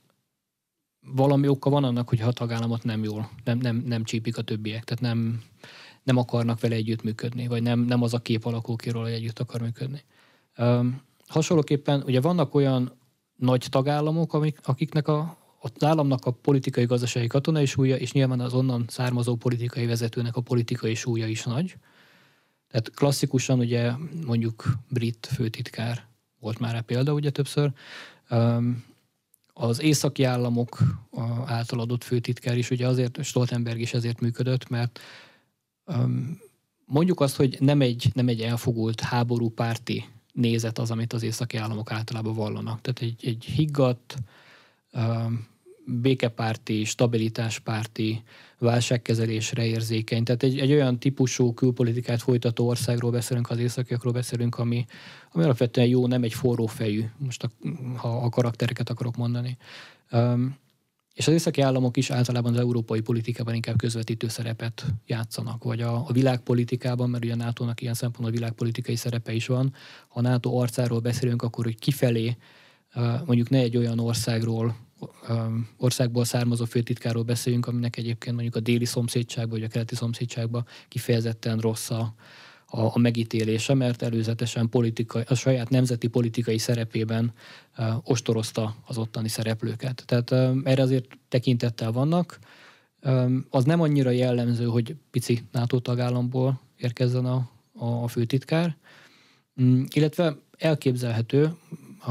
[1.00, 4.42] valami oka van annak, hogy ha a tagállamot nem jól, nem, nem, nem csípik a
[4.42, 5.42] többiek, tehát nem,
[6.02, 9.38] nem akarnak vele együttműködni, vagy nem, nem az a kép alakul ki róla, hogy együtt
[9.38, 10.02] akar működni.
[10.58, 12.92] Um, hasonlóképpen ugye vannak olyan
[13.36, 15.36] nagy tagállamok, amik, akiknek a
[15.72, 20.40] az államnak a politikai, gazdasági, katonai súlya, és nyilván az onnan származó politikai vezetőnek a
[20.40, 21.76] politikai súlya is nagy.
[22.68, 23.92] Tehát klasszikusan ugye
[24.26, 26.06] mondjuk brit főtitkár
[26.40, 27.72] volt már rá példa ugye többször,
[29.52, 30.78] az északi államok
[31.46, 35.00] által adott főtitkár is, ugye azért Stoltenberg is ezért működött, mert
[36.84, 41.56] mondjuk azt, hogy nem egy, nem egy elfogult háború párti nézet az, amit az északi
[41.56, 42.80] államok általában vallanak.
[42.80, 44.16] Tehát egy, egy higgadt,
[45.86, 48.22] békepárti, stabilitáspárti,
[48.58, 50.24] válságkezelésre érzékeny.
[50.24, 54.84] Tehát egy, egy olyan típusú külpolitikát folytató országról beszélünk, az északiakról beszélünk, ami,
[55.32, 57.50] ami alapvetően jó, nem egy forró fejű, most a,
[57.96, 59.56] ha a karaktereket akarok mondani.
[60.12, 60.56] Um,
[61.14, 66.08] és az északi államok is általában az európai politikában inkább közvetítő szerepet játszanak, vagy a,
[66.08, 69.74] a világpolitikában, mert ugye a NATO-nak ilyen szempontból világpolitikai szerepe is van.
[70.08, 72.36] Ha a NATO arcáról beszélünk, akkor hogy kifelé
[73.24, 74.76] mondjuk ne egy olyan országról
[75.76, 81.58] országból származó főtitkáról beszéljünk, aminek egyébként mondjuk a déli szomszédságban vagy a keleti szomszédságban kifejezetten
[81.58, 82.14] rossz a,
[82.66, 87.32] a, a megítélése, mert előzetesen politikai, a saját nemzeti politikai szerepében
[87.78, 90.02] uh, ostorozta az ottani szereplőket.
[90.06, 92.38] Tehát uh, erre azért tekintettel vannak.
[93.02, 98.76] Um, az nem annyira jellemző, hogy pici NATO tagállamból érkezzen a, a, főtitkár,
[99.56, 101.56] um, illetve elképzelhető,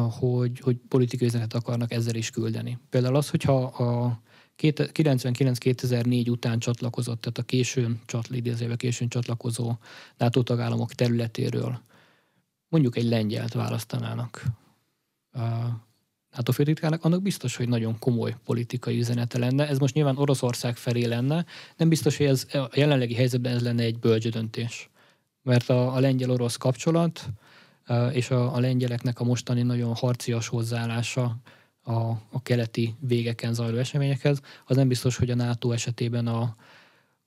[0.02, 2.78] hogy, hogy politikai üzenet akarnak ezzel is küldeni.
[2.90, 4.22] Például az, hogyha a
[4.58, 9.76] 99-2004 után csatlakozott, tehát a későn, csatl, idézővel későn csatlakozó
[10.18, 11.82] NATO tagállamok területéről
[12.74, 14.44] mondjuk egy lengyelt választanának
[16.36, 19.68] NATO főtitkárnak, annak biztos, hogy nagyon komoly politikai üzenete lenne.
[19.68, 21.46] Ez most nyilván Oroszország felé lenne,
[21.78, 24.90] nem biztos, hogy ez a jelenlegi helyzetben ez lenne egy bölcs döntés.
[25.42, 27.30] Mert a, a lengyel-orosz kapcsolat
[28.12, 31.38] és a, a lengyeleknek a mostani nagyon harcias hozzáállása
[31.84, 36.56] a, a keleti végeken zajló eseményekhez, az nem biztos, hogy a NATO esetében a,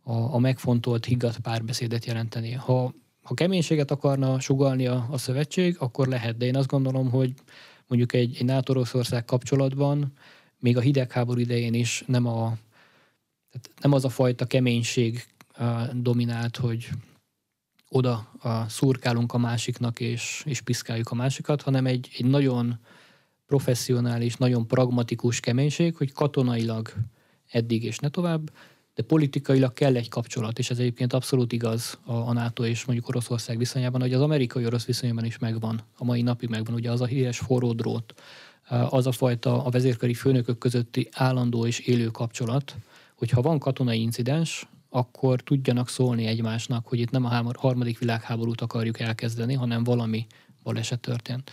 [0.02, 2.52] a, a megfontolt, higgadt párbeszédet jelenteni.
[2.52, 7.34] Ha, ha keménységet akarna sugalni a, a szövetség, akkor lehet, de én azt gondolom, hogy
[7.86, 10.12] mondjuk egy, egy NATO-Oroszország kapcsolatban
[10.58, 12.56] még a hidegháború idején is nem, a,
[13.50, 15.26] tehát nem az a fajta keménység
[15.92, 16.88] dominált, hogy
[17.88, 22.78] oda a, szurkálunk a másiknak, és, és piszkáljuk a másikat, hanem egy, egy nagyon
[23.46, 26.92] professzionális, nagyon pragmatikus keménység, hogy katonailag
[27.50, 28.50] eddig és ne tovább,
[28.94, 33.08] de politikailag kell egy kapcsolat, és ez egyébként abszolút igaz a, a NATO és mondjuk
[33.08, 37.06] Oroszország viszonyában, hogy az amerikai-orosz viszonyban is megvan, a mai napig megvan, ugye az a
[37.06, 38.14] híres forró drót,
[38.68, 42.76] az a fajta a vezérkari főnökök közötti állandó és élő kapcsolat,
[43.14, 49.00] hogyha van katonai incidens, akkor tudjanak szólni egymásnak, hogy itt nem a harmadik világháborút akarjuk
[49.00, 50.26] elkezdeni, hanem valami
[50.62, 51.50] baleset történt.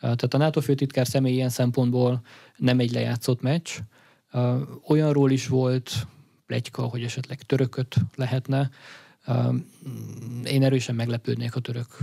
[0.00, 2.20] Tehát a NATO főtitkár személy ilyen szempontból
[2.56, 3.70] nem egy lejátszott meccs.
[4.88, 6.06] Olyanról is volt
[6.46, 8.70] plegyka, hogy esetleg törököt lehetne.
[10.44, 11.98] Én erősen meglepődnék, a török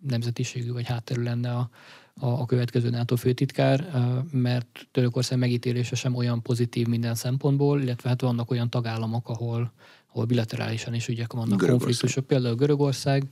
[0.00, 1.70] nemzetiségű vagy hátterű lenne a,
[2.20, 3.90] a, a következő NATO főtitkár,
[4.32, 9.72] mert Törökország megítélése sem olyan pozitív minden szempontból, illetve hát vannak olyan tagállamok, ahol,
[10.12, 13.22] ahol bilaterálisan is ügyek vannak, konfliktusok, például Görögország,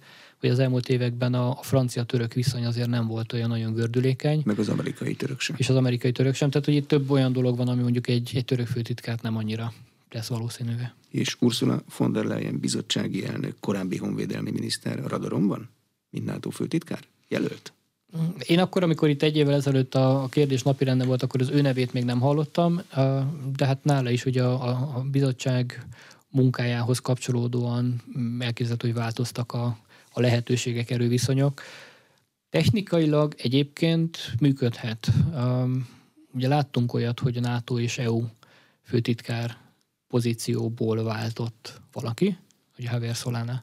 [0.41, 4.43] hogy az elmúlt években a, a francia-török viszony azért nem volt olyan nagyon gördülékeny.
[4.45, 5.57] Meg az amerikai török sem.
[5.59, 6.51] És az amerikai török sem.
[6.51, 9.73] Tehát, hogy itt több olyan dolog van, ami mondjuk egy, egy török főtitkát nem annyira
[10.11, 10.91] lesz valószínűvé.
[11.11, 15.69] És Ursula von der Leyen bizottsági elnök, korábbi honvédelmi miniszter a radaron van,
[16.11, 17.05] mint NATO főtitkár?
[17.29, 17.73] Jelölt?
[18.47, 21.61] Én akkor, amikor itt egy évvel ezelőtt a, a kérdés napirenden volt, akkor az ő
[21.61, 22.83] nevét még nem hallottam,
[23.57, 25.87] de hát nála is ugye a, a bizottság
[26.31, 28.03] munkájához kapcsolódóan
[28.39, 29.79] elképzelhető, hogy változtak a,
[30.13, 31.63] a lehetőségek, erőviszonyok.
[32.51, 35.11] Technikailag egyébként működhet.
[36.35, 38.25] Ugye láttunk olyat, hogy a NATO és EU
[38.83, 39.57] főtitkár
[40.09, 42.37] pozícióból váltott valaki,
[42.75, 43.63] hogy Javier Solana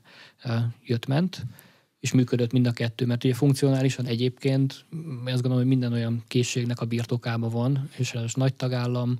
[0.85, 1.45] jött-ment,
[1.99, 4.85] és működött mind a kettő, mert ugye funkcionálisan egyébként
[5.25, 9.19] azt gondolom, hogy minden olyan készségnek a birtokában van, és ez nagy tagállam,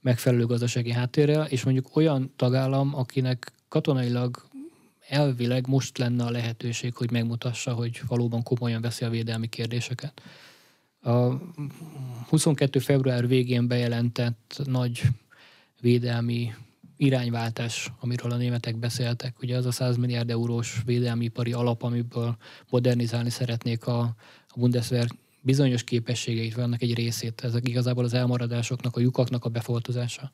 [0.00, 4.48] megfelelő gazdasági háttérrel, és mondjuk olyan tagállam, akinek katonailag
[5.08, 10.22] elvileg most lenne a lehetőség, hogy megmutassa, hogy valóban komolyan veszi a védelmi kérdéseket.
[11.02, 11.32] A
[12.28, 12.78] 22.
[12.78, 15.02] február végén bejelentett nagy
[15.80, 16.54] védelmi
[16.96, 22.36] irányváltás, amiről a németek beszéltek, ugye az a 100 milliárd eurós védelmi ipari alap, amiből
[22.70, 24.00] modernizálni szeretnék a,
[24.48, 25.06] a Bundeswehr
[25.40, 30.30] bizonyos képességeit, vagy annak egy részét, ezek igazából az elmaradásoknak, a lyukaknak a befoltozása.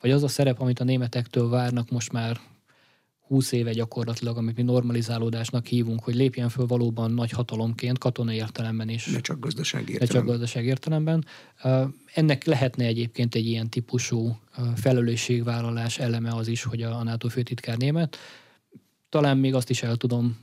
[0.00, 2.40] Vagy az a szerep, amit a németektől várnak most már
[3.26, 8.88] 20 éve gyakorlatilag, amit mi normalizálódásnak hívunk, hogy lépjen föl valóban nagy hatalomként, katonai értelemben
[8.88, 9.06] is.
[9.06, 10.16] Ne csak gazdasági értelemben.
[10.16, 11.24] Ne csak gazdasági értelemben.
[12.14, 14.38] Ennek lehetne egyébként egy ilyen típusú
[14.76, 18.16] felelősségvállalás eleme az is, hogy a NATO főtitkár német.
[19.08, 20.38] Talán még azt is el tudom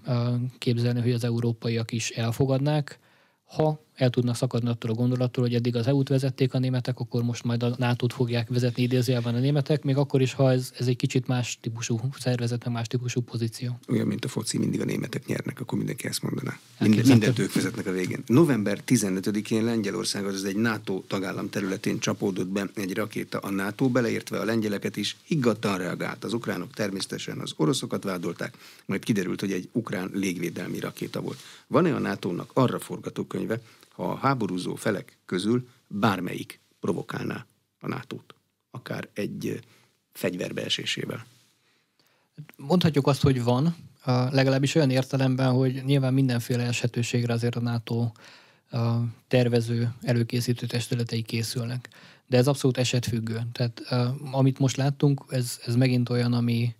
[0.57, 2.99] képzelni, hogy az európaiak is elfogadnák,
[3.43, 7.23] ha el tudnak szakadni attól a gondolattól, hogy eddig az EU-t vezették a németek, akkor
[7.23, 10.87] most majd a nato fogják vezetni idézőjelben a németek, még akkor is, ha ez, ez
[10.87, 13.79] egy kicsit más típusú szervezet, más típusú pozíció.
[13.87, 16.59] Olyan, mint a foci, mindig a németek nyernek, akkor mindenki ezt mondaná.
[16.79, 18.23] Minden, mindent ők vezetnek a végén.
[18.25, 24.39] November 15-én Lengyelország az egy NATO tagállam területén csapódott be egy rakéta a NATO, beleértve
[24.39, 26.23] a lengyeleket is, higgadtan reagált.
[26.23, 31.37] Az ukránok természetesen az oroszokat vádolták, majd kiderült, hogy egy ukrán légvédelmi rakéta volt.
[31.71, 37.45] Van-e a NATO-nak arra forgatókönyve, ha a háborúzó felek közül bármelyik provokálná
[37.79, 38.17] a nato
[38.71, 39.59] akár egy
[40.13, 41.25] fegyverbeesésével.
[42.55, 43.75] Mondhatjuk azt, hogy van,
[44.31, 48.11] legalábbis olyan értelemben, hogy nyilván mindenféle esetőségre azért a NATO
[49.27, 51.89] tervező, előkészítő testületei készülnek.
[52.27, 53.41] De ez abszolút esetfüggő.
[53.51, 53.81] Tehát
[54.31, 56.75] amit most láttunk, ez, ez megint olyan, ami,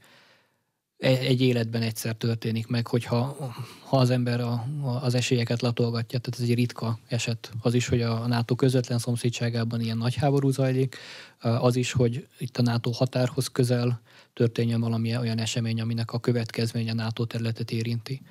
[1.02, 3.38] egy életben egyszer történik meg, hogyha
[3.84, 4.66] ha az ember a,
[5.02, 7.52] az esélyeket latolgatja, tehát ez egy ritka eset.
[7.62, 10.98] Az is, hogy a NATO közvetlen szomszédságában ilyen nagy háború zajlik,
[11.40, 14.02] az is, hogy itt a NATO határhoz közel
[14.34, 18.22] történjen valami olyan esemény, aminek a következménye a NATO területet érinti.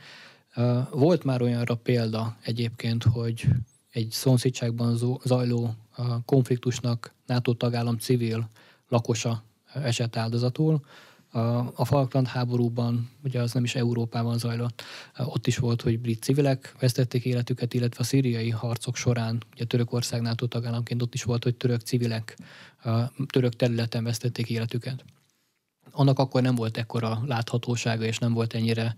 [0.90, 3.46] Volt már olyanra példa egyébként, hogy
[3.90, 5.74] egy szomszédságban zajló
[6.24, 8.48] konfliktusnak NATO tagállam civil
[8.88, 10.84] lakosa esett áldozatul,
[11.74, 14.82] a Falkland háborúban, ugye az nem is Európában zajlott,
[15.18, 20.20] ott is volt, hogy brit civilek vesztették életüket, illetve a szíriai harcok során, ugye Törökország
[20.20, 22.36] NATO tagállamként ott is volt, hogy török civilek
[23.26, 25.04] török területen vesztették életüket.
[25.90, 28.94] Annak akkor nem volt ekkora láthatósága, és nem volt ennyire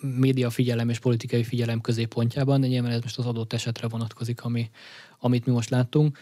[0.00, 4.70] média figyelem és politikai figyelem középpontjában, de nyilván ez most az adott esetre vonatkozik, ami,
[5.18, 6.18] amit mi most láttunk.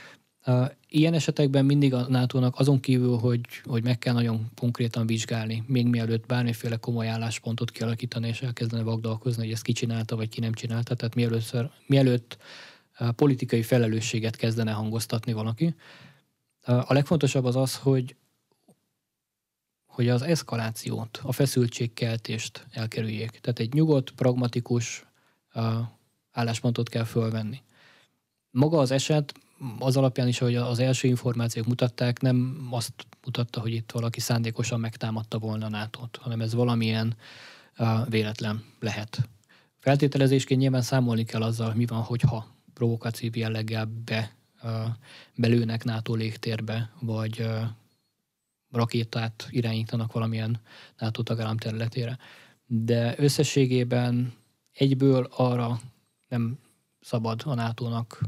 [0.91, 5.87] Ilyen esetekben mindig a nato azon kívül, hogy, hogy meg kell nagyon konkrétan vizsgálni, még
[5.87, 10.53] mielőtt bármiféle komoly álláspontot kialakítani, és elkezdene vagdalkozni, hogy ezt ki csinálta, vagy ki nem
[10.53, 10.95] csinálta.
[10.95, 12.39] Tehát mielőtt, mielőtt
[13.17, 15.75] politikai felelősséget kezdene hangoztatni valaki.
[16.63, 18.17] A legfontosabb az az, hogy,
[19.87, 23.31] hogy az eszkalációt, a feszültségkeltést elkerüljék.
[23.31, 25.07] Tehát egy nyugodt, pragmatikus
[26.31, 27.63] álláspontot kell fölvenni.
[28.51, 29.35] Maga az eset
[29.79, 32.93] az alapján is, hogy az első információk mutatták, nem azt
[33.25, 37.17] mutatta, hogy itt valaki szándékosan megtámadta volna a nato hanem ez valamilyen
[37.79, 39.29] uh, véletlen lehet.
[39.79, 44.71] Feltételezésként nyilván számolni kell azzal, mi van, hogyha provokatív jelleggel be, uh,
[45.35, 47.63] belőnek NATO légtérbe, vagy uh,
[48.71, 50.61] rakétát irányítanak valamilyen
[50.99, 52.19] NATO tagállam területére.
[52.67, 54.33] De összességében
[54.73, 55.81] egyből arra
[56.29, 56.59] nem
[57.01, 58.21] szabad a NATO-nak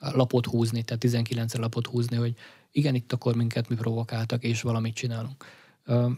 [0.00, 2.34] lapot húzni, tehát 19 lapot húzni, hogy
[2.72, 5.44] igen, itt akkor minket mi provokáltak, és valamit csinálunk.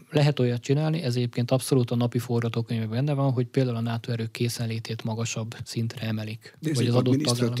[0.09, 4.11] Lehet olyat csinálni, ez egyébként abszolút a napi forgatókönyvben benne van, hogy például a NATO
[4.11, 6.57] erők készenlétét magasabb szintre emelik.
[6.59, 7.55] De vagy az adott tagállam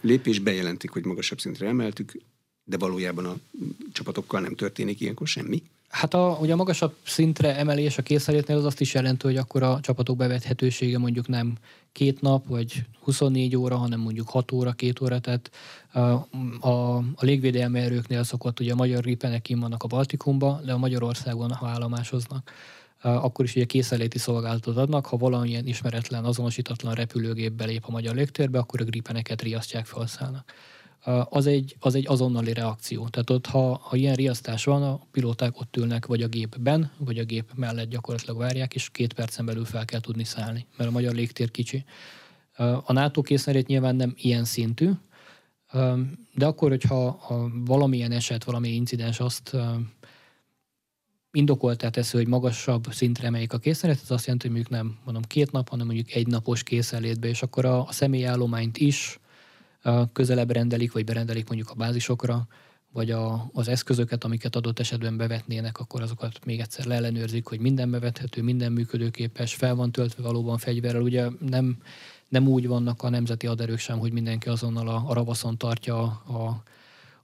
[0.00, 2.20] lépés bejelentik, hogy magasabb szintre emeltük,
[2.64, 3.36] de valójában a
[3.92, 5.62] csapatokkal nem történik ilyenkor semmi?
[5.94, 9.62] Hát a, ugye a magasabb szintre emelés a készelétnél az azt is jelenti, hogy akkor
[9.62, 11.52] a csapatok bevethetősége mondjuk nem
[11.92, 15.50] két nap, vagy 24 óra, hanem mondjuk 6 óra, 2 óra, tehát
[15.92, 15.98] a,
[16.68, 21.52] a, a légvédelmi erőknél szokott, ugye a magyar ripenek vannak a Baltikumba, de a Magyarországon,
[21.52, 22.52] ha állomásoznak,
[23.00, 28.58] akkor is ugye készeléti szolgálatot adnak, ha valamilyen ismeretlen, azonosítatlan repülőgép belép a magyar légtérbe,
[28.58, 30.52] akkor a gripeneket riasztják, felszállnak
[31.28, 33.08] az egy, az egy azonnali reakció.
[33.08, 37.18] Tehát ott, ha, ha ilyen riasztás van, a pilóták ott ülnek vagy a gépben, vagy
[37.18, 40.92] a gép mellett gyakorlatilag várják, és két percen belül fel kell tudni szállni, mert a
[40.92, 41.84] magyar légtér kicsi.
[42.84, 44.90] A NATO készenlét nyilván nem ilyen szintű,
[46.34, 47.26] de akkor, hogyha
[47.64, 49.56] valamilyen eset, valami incidens azt
[51.32, 55.22] indokoltá teszi, hogy magasabb szintre emeljük a készenlét, ez azt jelenti, hogy mondjuk nem mondom
[55.22, 59.18] két nap, hanem mondjuk egy napos készenlétbe, és akkor a, a személyállományt is
[60.12, 62.46] közelebb rendelik, vagy berendelik mondjuk a bázisokra,
[62.92, 67.90] vagy a, az eszközöket, amiket adott esetben bevetnének, akkor azokat még egyszer leellenőrzik, hogy minden
[67.90, 71.02] bevethető, minden működőképes, fel van töltve valóban fegyverrel.
[71.02, 71.76] Ugye nem,
[72.28, 76.62] nem úgy vannak a nemzeti aderők sem, hogy mindenki azonnal a, a ravaszon tartja a,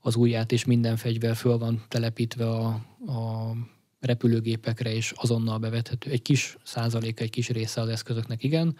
[0.01, 2.65] az ujját, és minden fegyver föl van telepítve a,
[3.07, 3.51] a
[3.99, 6.11] repülőgépekre, és azonnal bevethető.
[6.11, 8.75] Egy kis százalék, egy kis része az eszközöknek igen,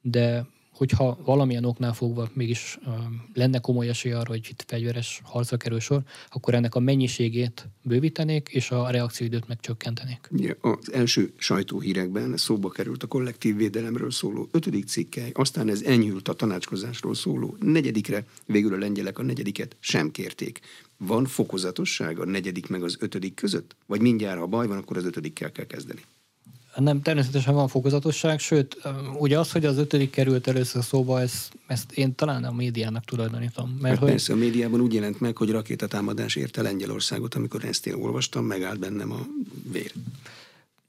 [0.00, 0.46] de
[0.80, 2.78] hogyha valamilyen oknál fogva mégis
[3.34, 8.48] lenne komoly esély arra, hogy itt fegyveres harcra kerül sor, akkor ennek a mennyiségét bővítenék,
[8.48, 10.28] és a reakcióidőt megcsökkentenék.
[10.36, 16.28] Ja, az első sajtóhírekben szóba került a kollektív védelemről szóló ötödik cikkely, aztán ez enyhült
[16.28, 20.60] a tanácskozásról szóló negyedikre, végül a lengyelek a negyediket sem kérték.
[20.96, 23.76] Van fokozatosság a negyedik meg az ötödik között?
[23.86, 26.00] Vagy mindjárt, ha baj van, akkor az ötödikkel kell kezdeni?
[26.76, 28.76] Nem, természetesen van fokozatosság, sőt,
[29.18, 33.78] ugye az, hogy az ötödik került először szóba, ezt, ezt én talán a médiának tulajdonítom.
[33.80, 34.10] Mert hát hogy...
[34.10, 38.78] Persze, a médiában úgy jelent meg, hogy rakétatámadás érte Lengyelországot, amikor ezt én olvastam, megállt
[38.78, 39.26] bennem a
[39.72, 39.92] vér.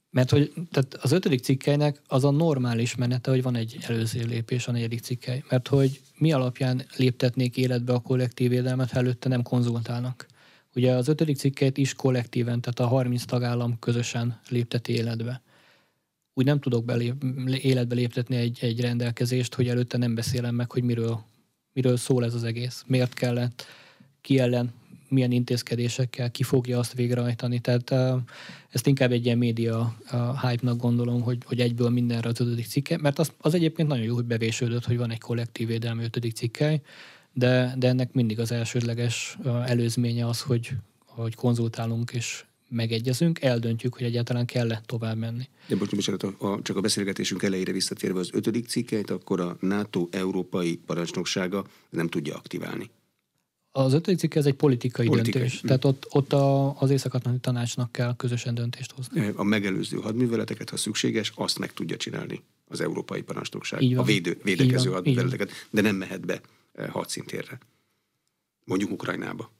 [0.09, 4.67] Mert hogy tehát az ötödik cikkelynek az a normális menete, hogy van egy előző lépés
[4.67, 5.43] a negyedik cikkely.
[5.49, 10.25] Mert hogy mi alapján léptetnék életbe a kollektív védelmet, ha előtte nem konzultálnak.
[10.75, 15.41] Ugye az ötödik cikkeit is kollektíven, tehát a 30 tagállam közösen lépteti életbe
[16.33, 17.23] úgy nem tudok belép,
[17.61, 21.23] életbe léptetni egy, egy rendelkezést, hogy előtte nem beszélem meg, hogy miről,
[21.73, 23.65] miről szól ez az egész, miért kellett,
[24.21, 24.73] ki ellen,
[25.11, 27.59] milyen intézkedésekkel, ki fogja azt végrehajtani.
[27.59, 27.91] Tehát
[28.69, 29.97] ezt inkább egy ilyen média
[30.41, 34.15] hype-nak gondolom, hogy, hogy egyből mindenre az ötödik cikke, mert az, az egyébként nagyon jó,
[34.15, 36.81] hogy bevésődött, hogy van egy kollektív védelmi ötödik cikkely,
[37.33, 40.71] de, de ennek mindig az elsődleges előzménye az, hogy,
[41.05, 45.49] hogy konzultálunk és megegyezünk, eldöntjük, hogy egyáltalán kell-e tovább menni.
[45.67, 50.07] De most bocsánat, a, csak a beszélgetésünk elejére visszatérve az ötödik cikkeit, akkor a NATO
[50.11, 52.89] európai parancsnoksága nem tudja aktiválni.
[53.71, 55.41] Az ötödik cikk ez egy politikai, politikai.
[55.41, 55.67] döntés, hm.
[55.67, 59.31] tehát ott, ott a, az észak tanácsnak kell közösen döntést hozni.
[59.35, 64.89] A megelőző hadműveleteket, ha szükséges, azt meg tudja csinálni az európai parancsnokság, a védő, védekező
[64.89, 66.41] hadműveleteket, de nem mehet be
[66.73, 67.59] eh, hadszintérre.
[68.63, 69.51] Mondjuk Ukrajnába.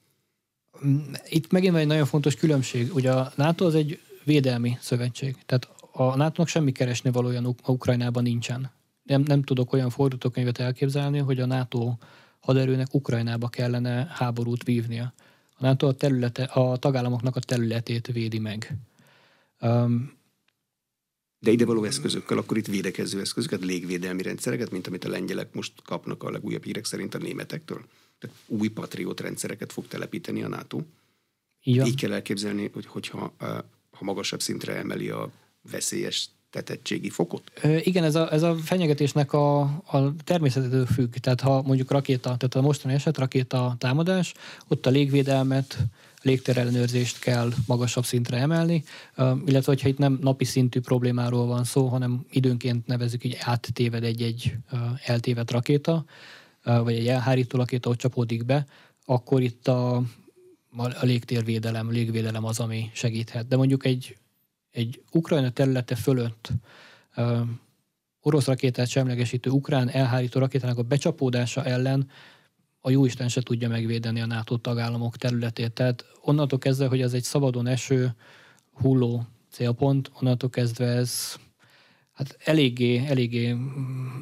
[1.27, 2.93] Itt megint van egy nagyon fontos különbség.
[2.93, 5.35] Ugye a NATO az egy védelmi szövetség.
[5.45, 8.71] Tehát a NATO-nak semmi keresni valója Ukrajnában nincsen.
[9.03, 11.95] Nem, nem tudok olyan fordítókönyvet elképzelni, hogy a NATO
[12.39, 15.13] haderőnek Ukrajnába kellene háborút vívnia.
[15.53, 18.77] A NATO a, területe, a tagállamoknak a területét védi meg.
[19.61, 20.19] Um,
[21.39, 25.81] de ide való eszközökkel, akkor itt védekező eszközöket, légvédelmi rendszereket, mint amit a lengyelek most
[25.81, 27.85] kapnak a legújabb hírek szerint a németektől
[28.47, 30.81] új patriót rendszereket fog telepíteni a NATO.
[31.63, 31.85] Igen.
[31.85, 33.33] Így kell elképzelni, hogy hogyha
[33.91, 35.31] ha magasabb szintre emeli a
[35.71, 37.51] veszélyes tetettségi fokot?
[37.83, 41.13] Igen, ez a, ez a fenyegetésnek a, a természetetől függ.
[41.13, 44.33] Tehát ha mondjuk rakéta, tehát a mostani eset rakéta támadás,
[44.67, 45.77] ott a légvédelmet,
[46.21, 48.83] légterellenőrzést kell magasabb szintre emelni,
[49.17, 54.55] illetve hogyha itt nem napi szintű problémáról van szó, hanem időnként nevezük így áttéved egy-egy
[55.05, 56.05] eltévedt rakéta,
[56.63, 58.65] vagy egy elhárító rakéta ott csapódik be,
[59.05, 59.95] akkor itt a,
[60.77, 63.47] a légtérvédelem, légvédelem az, ami segíthet.
[63.47, 64.17] De mondjuk egy,
[64.71, 66.51] egy Ukrajna területe fölött
[68.21, 72.09] orosz rakétát semlegesítő ukrán elhárító rakétának a becsapódása ellen
[72.79, 75.71] a jóisten se tudja megvédeni a NATO tagállamok területét.
[75.71, 78.15] Tehát onnantól kezdve, hogy ez egy szabadon eső,
[78.73, 81.35] hulló célpont, onnantól kezdve ez
[82.21, 83.55] hát eléggé, eléggé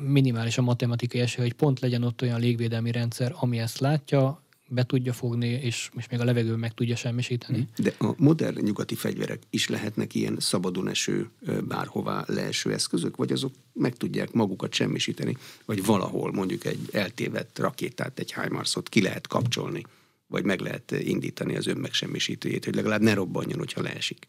[0.07, 4.83] minimális a matematikai esély, hogy pont legyen ott olyan légvédelmi rendszer, ami ezt látja, be
[4.83, 7.67] tudja fogni, és, és még a levegőn meg tudja semmisíteni.
[7.77, 11.29] De a modern nyugati fegyverek is lehetnek ilyen szabadon eső,
[11.67, 18.19] bárhová leeső eszközök, vagy azok meg tudják magukat semmisíteni, vagy valahol mondjuk egy eltévedt rakétát,
[18.19, 19.85] egy HIMARS-ot ki lehet kapcsolni,
[20.27, 24.27] vagy meg lehet indítani az önmegsemmisítőjét, hogy legalább ne robbanjon, hogyha leesik.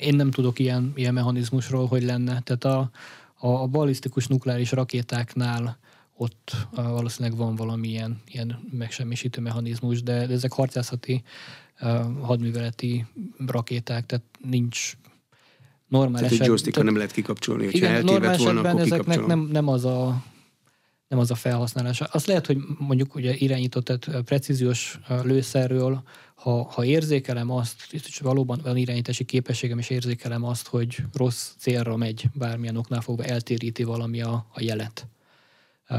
[0.00, 2.40] Én nem tudok ilyen, ilyen mechanizmusról, hogy lenne.
[2.40, 2.90] Tehát a,
[3.34, 5.78] a, a balisztikus nukleáris rakétáknál
[6.16, 11.22] ott a, valószínűleg van valamilyen ilyen megsemmisítő mechanizmus, de, de ezek harcászati,
[11.78, 11.86] a,
[12.22, 13.06] hadműveleti
[13.46, 14.92] rakéták, tehát nincs
[15.88, 19.68] normál tehát eset, tehát, nem lehet kikapcsolni, hogyha igen, normál volna, akkor ezeknek nem, nem
[19.68, 20.22] az a
[21.10, 22.04] nem az a felhasználása.
[22.04, 26.02] Azt lehet, hogy mondjuk ugye irányított, tehát precíziós lőszerről
[26.34, 31.96] ha, ha érzékelem azt, és valóban van irányítási képességem, és érzékelem azt, hogy rossz célra
[31.96, 35.06] megy, bármilyen oknál fogva eltéríti valami a, a jelet,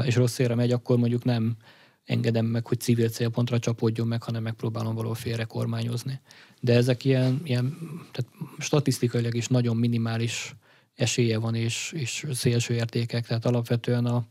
[0.04, 1.56] és rossz célra megy, akkor mondjuk nem
[2.04, 6.20] engedem meg, hogy civil célpontra csapódjon meg, hanem megpróbálom valahol félre kormányozni.
[6.60, 7.76] De ezek ilyen, ilyen
[8.12, 10.54] tehát statisztikailag is nagyon minimális
[10.94, 14.26] esélye van, és, és szélső értékek, tehát alapvetően a,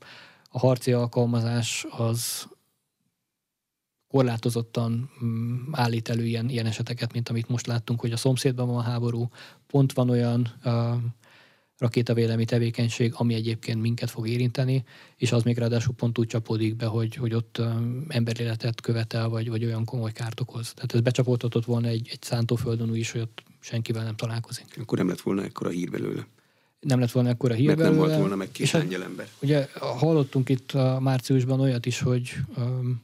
[0.53, 2.49] a harci alkalmazás az,
[4.11, 8.83] korlátozottan mm, állít elő ilyen, ilyen eseteket, mint amit most láttunk, hogy a szomszédban van
[8.83, 9.29] háború,
[9.67, 10.95] pont van olyan uh,
[11.77, 14.83] rakétavédelmi tevékenység, ami egyébként minket fog érinteni,
[15.15, 19.49] és az még ráadásul pont úgy csapódik be, hogy, hogy ott um, emberéletet követel, vagy,
[19.49, 20.73] vagy olyan komoly kárt okoz.
[20.73, 24.65] Tehát ez becsapódhatott volna egy, egy szántóföldön is, hogy ott senkivel nem találkozik.
[24.81, 26.27] Akkor nem lett volna ekkora hír belőle.
[26.81, 28.07] Nem lett volna ekkora hír Mert nem belőle.
[28.07, 29.27] volt volna meg két hát angyal ember.
[29.41, 33.03] Ugye hallottunk itt a márciusban olyat is, hogy um,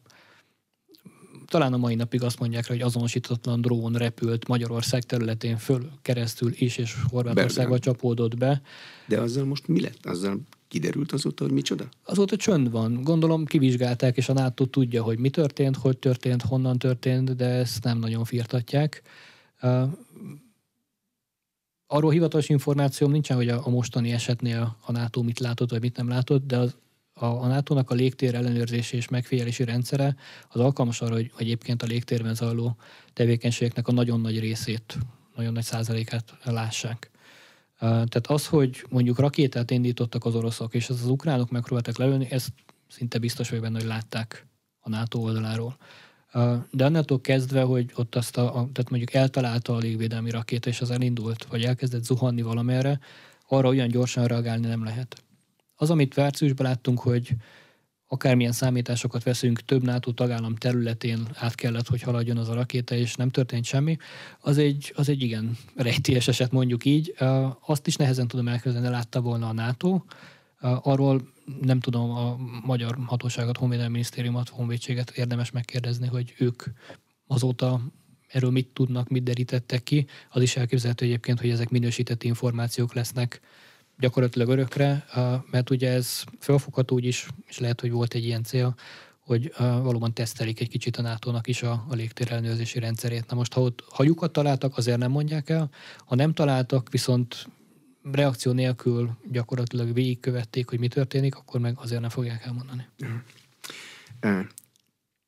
[1.47, 6.51] talán a mai napig azt mondják rá, hogy azonosítatlan drón repült Magyarország területén föl keresztül
[6.55, 7.79] is, és Horvátországba Belgrád.
[7.79, 8.61] csapódott be.
[9.05, 10.05] De azzal most mi lett?
[10.05, 11.89] Azzal kiderült azóta, hogy micsoda?
[12.03, 13.03] Azóta csönd van.
[13.03, 17.83] Gondolom kivizsgálták, és a NATO tudja, hogy mi történt, hogy történt, honnan történt, de ezt
[17.83, 19.01] nem nagyon firtatják.
[19.61, 19.81] Uh,
[21.87, 25.97] arról hivatalos információm nincsen, hogy a, a mostani esetnél a NATO mit látott, vagy mit
[25.97, 26.75] nem látott, de az,
[27.13, 30.15] a, a NATO-nak a légtér ellenőrzési és megfigyelési rendszere
[30.49, 32.75] az alkalmas arra, hogy egyébként a légtérben zajló
[33.13, 34.97] tevékenységeknek a nagyon nagy részét,
[35.35, 37.11] nagyon nagy százalékát lássák.
[37.79, 42.49] Tehát az, hogy mondjuk rakétát indítottak az oroszok, és ez az ukránok megpróbáltak lelőni, ezt
[42.87, 44.45] szinte biztos vagy benne, hogy látták
[44.79, 45.77] a NATO oldaláról.
[46.71, 50.91] De annáltól kezdve, hogy ott azt a, tehát mondjuk eltalálta a légvédelmi rakéta, és az
[50.91, 52.99] elindult, vagy elkezdett zuhanni valamerre,
[53.47, 55.23] arra olyan gyorsan reagálni nem lehet.
[55.75, 57.35] Az, amit márciusban láttunk, hogy
[58.07, 63.15] akármilyen számításokat veszünk, több NATO tagállam területén át kellett, hogy haladjon az a rakéta, és
[63.15, 63.97] nem történt semmi,
[64.39, 67.15] az egy, az egy igen rejtélyes eset, mondjuk így.
[67.65, 70.01] Azt is nehezen tudom elképzelni, látta volna a NATO.
[70.59, 76.63] Arról nem tudom a magyar hatóságot, honvédelmi minisztériumot, honvédséget érdemes megkérdezni, hogy ők
[77.27, 77.81] azóta
[78.27, 80.05] erről mit tudnak, mit derítettek ki.
[80.29, 83.41] Az is elképzelhető egyébként, hogy ezek minősített információk lesznek
[83.99, 85.05] gyakorlatilag örökre,
[85.51, 88.75] mert ugye ez felfogható úgy is, és lehet, hogy volt egy ilyen cél,
[89.19, 92.43] hogy valóban tesztelik egy kicsit a nato is a, a légtér
[92.73, 93.29] rendszerét.
[93.29, 95.69] Na most, ha ott ha lyukat találtak, azért nem mondják el,
[96.05, 97.47] ha nem találtak, viszont
[98.11, 102.87] reakció nélkül gyakorlatilag végigkövették, hogy mi történik, akkor meg azért nem fogják elmondani.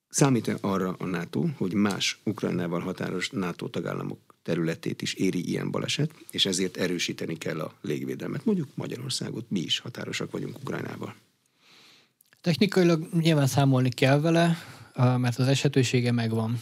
[0.10, 6.14] Számít-e arra a NATO, hogy más Ukrajnával határos NATO tagállamok területét is éri ilyen baleset,
[6.32, 8.46] és ezért erősíteni kell a légvédelmet.
[8.46, 11.16] Mondjuk Magyarországot, mi is határosak vagyunk Ukrajnával.
[12.42, 14.58] Technikailag nyilván számolni kell vele,
[14.96, 16.62] mert az esetősége megvan.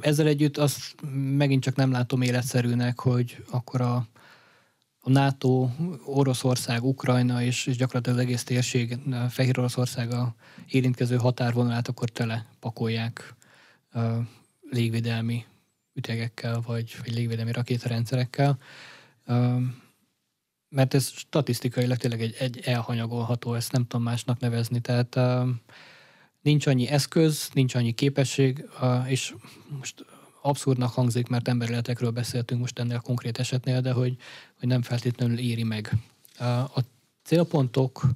[0.00, 0.94] Ezzel együtt azt
[1.36, 4.06] megint csak nem látom életszerűnek, hogy akkor a,
[5.02, 5.68] a NATO,
[6.04, 8.98] Oroszország, Ukrajna és, és gyakorlatilag az egész térség,
[9.28, 10.34] Fehér Oroszország a
[10.70, 13.34] érintkező határvonalát akkor tele pakolják
[14.70, 15.44] légvédelmi
[15.94, 18.58] ütegekkel, vagy, vagy légvédelmi rakétarendszerekkel,
[20.68, 25.18] mert ez statisztikailag tényleg egy, egy elhanyagolható, ezt nem tudom másnak nevezni, tehát
[26.42, 28.68] nincs annyi eszköz, nincs annyi képesség,
[29.06, 29.34] és
[29.78, 30.04] most
[30.42, 34.16] abszurdnak hangzik, mert emberületekről beszéltünk most ennél a konkrét esetnél, de hogy,
[34.58, 35.92] hogy nem feltétlenül éri meg.
[36.74, 36.80] A
[37.24, 38.06] célpontok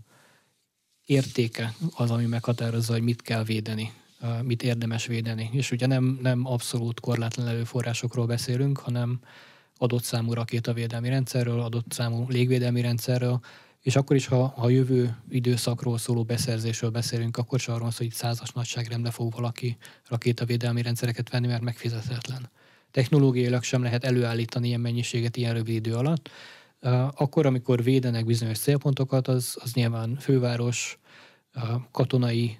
[1.07, 3.93] értéke az, ami meghatározza, hogy mit kell védeni
[4.43, 5.51] mit érdemes védeni.
[5.53, 9.20] És ugye nem, nem abszolút korlátlan előforrásokról beszélünk, hanem
[9.79, 13.41] adott számú rakétavédelmi rendszerről, adott számú légvédelmi rendszerről,
[13.85, 18.53] és akkor is, ha, ha jövő időszakról szóló beszerzésről beszélünk, akkor sem arról hogy százas
[18.53, 19.76] nagyságrendbe fog valaki
[20.09, 22.51] rakétavédelmi rendszereket venni, mert megfizetetlen.
[22.91, 26.30] Technológiailag sem lehet előállítani ilyen mennyiséget ilyen rövid idő alatt.
[27.14, 30.99] Akkor, amikor védenek bizonyos célpontokat, az, az nyilván főváros,
[31.91, 32.59] katonai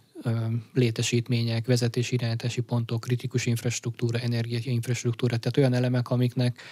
[0.73, 6.63] létesítmények, vezetési irányítási pontok, kritikus infrastruktúra, energiainfrastruktúra, tehát olyan elemek, amiknek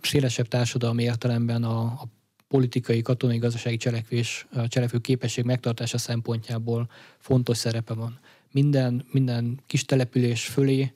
[0.00, 2.08] szélesebb társadalmi értelemben a, a
[2.48, 8.18] politikai, katonai, gazdasági cselekvés, cselekvő képesség megtartása szempontjából fontos szerepe van.
[8.52, 10.92] Minden, minden kis település fölé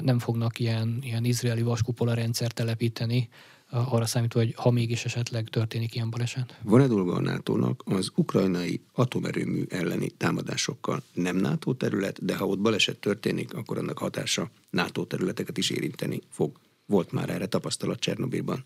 [0.00, 3.28] nem fognak ilyen, ilyen izraeli vaskupola rendszer telepíteni,
[3.70, 6.58] arra számítva, hogy ha mégis esetleg történik ilyen baleset.
[6.62, 11.02] Van-e dolga a nato az ukrajnai atomerőmű elleni támadásokkal?
[11.12, 16.20] Nem NATO terület, de ha ott baleset történik, akkor annak hatása NATO területeket is érinteni
[16.28, 16.60] fog.
[16.86, 18.64] Volt már erre tapasztalat Csernobilban.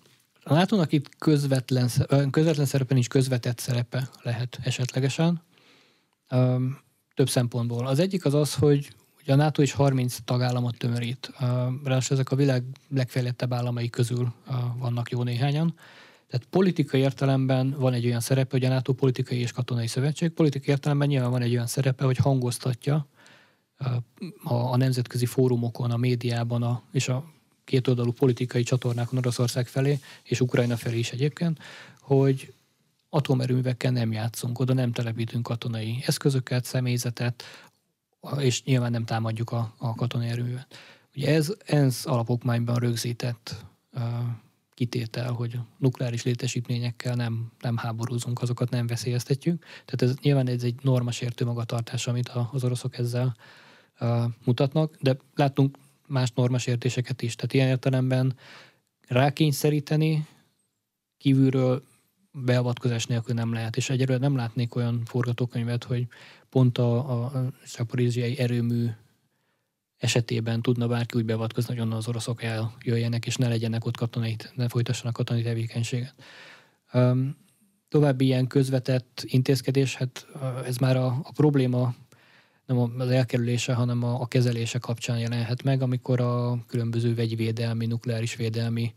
[0.49, 1.88] A nato itt közvetlen,
[2.30, 5.42] közvetlen szerepe nincs, közvetett szerepe lehet esetlegesen.
[7.14, 7.86] Több szempontból.
[7.86, 8.88] Az egyik az az, hogy
[9.26, 11.32] a NATO is 30 tagállamot tömörít.
[11.84, 14.32] Ráadásul ezek a világ legfejlettebb államai közül
[14.78, 15.74] vannak jó néhányan.
[16.28, 20.30] Tehát politikai értelemben van egy olyan szerepe, hogy a NATO politikai és katonai szövetség.
[20.30, 23.07] Politikai értelemben nyilván van egy olyan szerepe, hogy hangoztatja
[24.44, 27.24] a, a nemzetközi fórumokon, a médiában a, és a
[27.68, 31.58] kétoldalú politikai csatornákon Oroszország felé, és Ukrajna felé is egyébként,
[32.00, 32.52] hogy
[33.08, 37.44] atomerőművekkel nem játszunk, oda nem telepítünk katonai eszközöket, személyzetet,
[38.38, 40.66] és nyilván nem támadjuk a, a katonai erővel.
[41.16, 43.64] Ugye ez ENSZ alapokmányban rögzített
[43.94, 44.02] uh,
[44.74, 49.64] kitétel, hogy nukleáris létesítményekkel nem, nem háborúzunk, azokat nem veszélyeztetjük.
[49.84, 53.36] Tehát ez nyilván ez egy normasértő magatartás, amit az oroszok ezzel
[54.00, 55.76] uh, mutatnak, de láttunk
[56.09, 57.34] más normasértéseket is.
[57.34, 58.36] Tehát ilyen értelemben
[59.09, 60.26] rákényszeríteni
[61.18, 61.82] kívülről
[62.32, 63.76] beavatkozás nélkül nem lehet.
[63.76, 66.06] És egyelőre nem látnék olyan forgatókönyvet, hogy
[66.48, 68.88] pont a, a szaporíziai erőmű
[69.98, 74.36] esetében tudna bárki úgy beavatkozni, hogy onnan az oroszok eljöjjenek, és ne legyenek ott katonai,
[74.54, 76.14] ne folytassanak katonai tevékenységet.
[76.92, 77.36] Um,
[77.88, 80.26] további ilyen közvetett intézkedés, hát
[80.64, 81.94] ez már a, a probléma
[82.68, 88.36] nem az elkerülése, hanem a, a kezelése kapcsán jelenhet meg, amikor a különböző vegyvédelmi, nukleáris
[88.36, 88.92] védelmi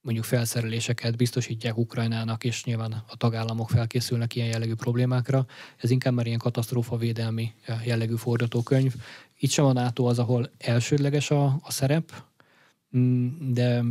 [0.00, 5.46] mondjuk felszereléseket biztosítják Ukrajnának, és nyilván a tagállamok felkészülnek ilyen jellegű problémákra.
[5.76, 7.52] Ez inkább már ilyen katasztrófavédelmi
[7.84, 8.94] jellegű forgatókönyv.
[9.38, 12.22] Itt sem a NATO az, ahol elsődleges a, a szerep,
[13.48, 13.82] de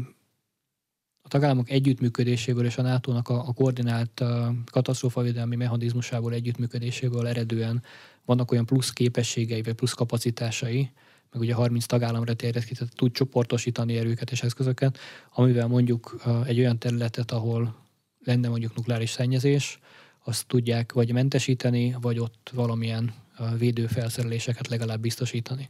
[1.32, 4.24] tagállamok együttműködéséből és a NATO-nak a, a koordinált
[4.72, 7.84] katasztrófavédelmi mechanizmusából együttműködéséből eredően
[8.26, 10.90] vannak olyan plusz képességei, vagy plusz kapacitásai,
[11.32, 14.98] meg ugye 30 tagállamra terjed ki, tehát tud csoportosítani erőket és eszközöket,
[15.34, 17.76] amivel mondjuk egy olyan területet, ahol
[18.24, 19.80] lenne mondjuk nukleáris szennyezés,
[20.24, 23.14] azt tudják vagy mentesíteni, vagy ott valamilyen
[23.58, 25.70] védőfelszereléseket legalább biztosítani.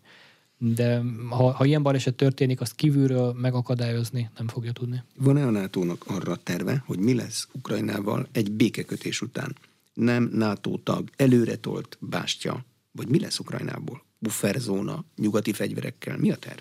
[0.64, 5.04] De ha, ha ilyen baleset történik, azt kívülről megakadályozni nem fogja tudni.
[5.18, 9.56] Van-e a nato arra terve, hogy mi lesz Ukrajnával egy békekötés után?
[9.94, 14.02] Nem NATO tag, előretolt bástya, vagy mi lesz Ukrajnából?
[14.22, 16.18] bufferzóna nyugati fegyverekkel.
[16.18, 16.60] Mi a terv?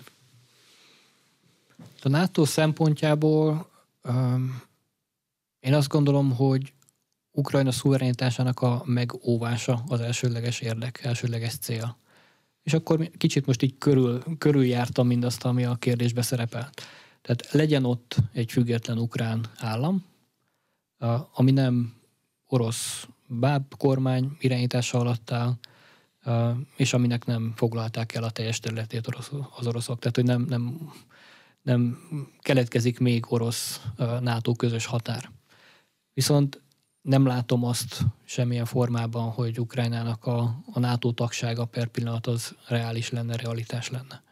[2.03, 3.69] A NATO szempontjából
[4.03, 4.61] um,
[5.59, 6.73] én azt gondolom, hogy
[7.31, 11.97] Ukrajna szuverenitásának a megóvása az elsődleges érdek, elsődleges cél.
[12.63, 16.81] És akkor kicsit most így körül, körüljártam mindazt, ami a kérdésbe szerepelt.
[17.21, 20.05] Tehát legyen ott egy független ukrán állam,
[21.33, 21.93] ami nem
[22.47, 25.57] orosz báb kormány irányítása alatt áll,
[26.75, 29.07] és aminek nem foglalták el a teljes területét
[29.57, 29.99] az oroszok.
[29.99, 30.91] Tehát, hogy nem, nem,
[31.61, 31.97] nem
[32.39, 33.81] keletkezik még orosz
[34.19, 35.31] NATO közös határ.
[36.13, 36.61] Viszont
[37.01, 43.09] nem látom azt semmilyen formában, hogy Ukrajnának a, a NATO tagsága per pillanat az reális
[43.09, 44.23] lenne, realitás lenne.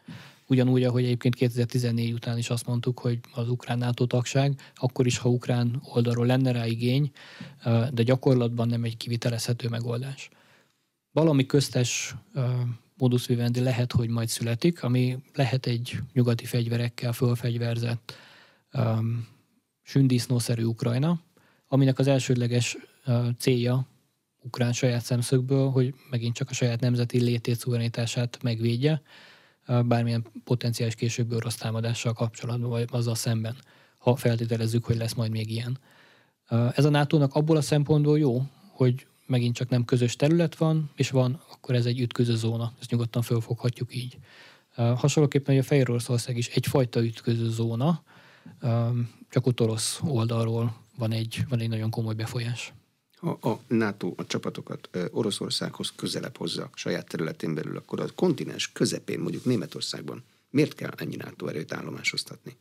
[0.46, 5.18] Ugyanúgy, ahogy egyébként 2014 után is azt mondtuk, hogy az ukrán NATO tagság, akkor is,
[5.18, 7.10] ha ukrán oldalról lenne rá igény,
[7.92, 10.30] de gyakorlatban nem egy kivitelezhető megoldás
[11.12, 12.14] valami köztes
[12.96, 18.14] modus vivendi lehet, hogy majd születik, ami lehet egy nyugati fegyverekkel fölfegyverzett
[19.82, 21.20] sündisznószerű Ukrajna,
[21.72, 22.76] aminek az elsődleges
[23.38, 23.86] célja
[24.42, 29.02] ukrán saját szemszögből, hogy megint csak a saját nemzeti létét, szuverenitását megvédje,
[29.66, 33.56] bármilyen potenciális későbbi orosz támadással kapcsolatban, vagy azzal szemben,
[33.98, 35.78] ha feltételezzük, hogy lesz majd még ilyen.
[36.48, 41.10] Ez a NATO-nak abból a szempontból jó, hogy megint csak nem közös terület van, és
[41.10, 42.72] van, akkor ez egy ütköző zóna.
[42.80, 44.18] Ezt nyugodtan fölfoghatjuk így.
[44.74, 48.02] Hasonlóképpen, hogy a Fehér Oroszország is egyfajta ütköző zóna,
[49.30, 52.72] csak ott orosz oldalról van egy, van egy nagyon komoly befolyás.
[53.16, 59.20] Ha a NATO a csapatokat Oroszországhoz közelebb hozza saját területén belül, akkor a kontinens közepén,
[59.20, 62.56] mondjuk Németországban, miért kell ennyi NATO erőt állomásoztatni?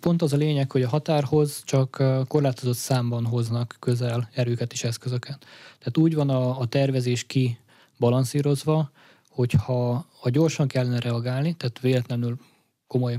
[0.00, 5.46] Pont az a lényeg, hogy a határhoz csak korlátozott számban hoznak közel erőket és eszközöket.
[5.78, 7.58] Tehát úgy van a, a tervezés ki
[7.98, 8.90] balanszírozva,
[9.28, 12.38] hogyha ha gyorsan kellene reagálni, tehát véletlenül
[12.86, 13.18] komoly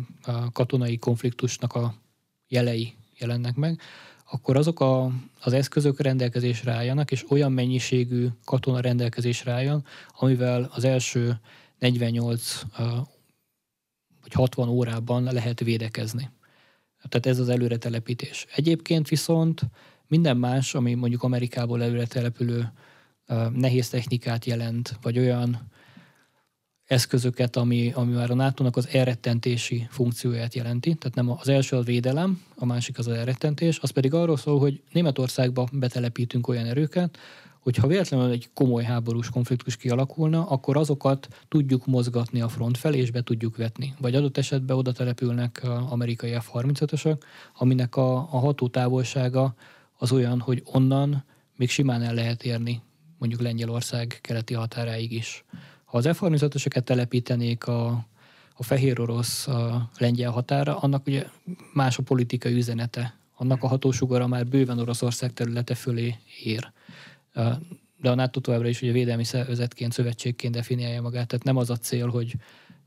[0.53, 1.95] katonai konfliktusnak a
[2.47, 3.81] jelei jelennek meg,
[4.29, 5.11] akkor azok a,
[5.41, 9.85] az eszközök rendelkezésre álljanak, és olyan mennyiségű katona rendelkezésre álljon,
[10.19, 11.39] amivel az első
[11.79, 12.61] 48
[14.21, 16.29] vagy 60 órában lehet védekezni.
[17.09, 18.45] Tehát ez az előre telepítés.
[18.55, 19.61] Egyébként viszont
[20.07, 22.71] minden más, ami mondjuk Amerikából előre települő
[23.53, 25.71] nehéz technikát jelent, vagy olyan
[26.87, 30.95] eszközöket, ami, ami már a nato az elrettentési funkcióját jelenti.
[30.95, 34.59] Tehát nem az első a védelem, a másik az az elrettentés, az pedig arról szól,
[34.59, 37.17] hogy Németországba betelepítünk olyan erőket,
[37.59, 43.11] hogyha véletlenül egy komoly háborús konfliktus kialakulna, akkor azokat tudjuk mozgatni a front felé, és
[43.11, 43.93] be tudjuk vetni.
[43.99, 47.21] Vagy adott esetben oda települnek amerikai F-35-ösök,
[47.57, 49.55] aminek a, a hatótávolsága
[49.97, 51.23] az olyan, hogy onnan
[51.55, 52.81] még simán el lehet érni
[53.17, 55.45] mondjuk Lengyelország keleti határáig is.
[55.97, 58.05] Az F-35-ösöket telepítenék a,
[58.53, 61.25] a fehér orosz a lengyel határa, annak ugye
[61.73, 63.17] más a politikai üzenete.
[63.35, 66.71] Annak a hatósugara már bőven Oroszország területe fölé ér
[68.01, 71.77] de a NATO továbbra is ugye védelmi szervezetként, szövetségként definiálja magát, tehát nem az a
[71.77, 72.33] cél, hogy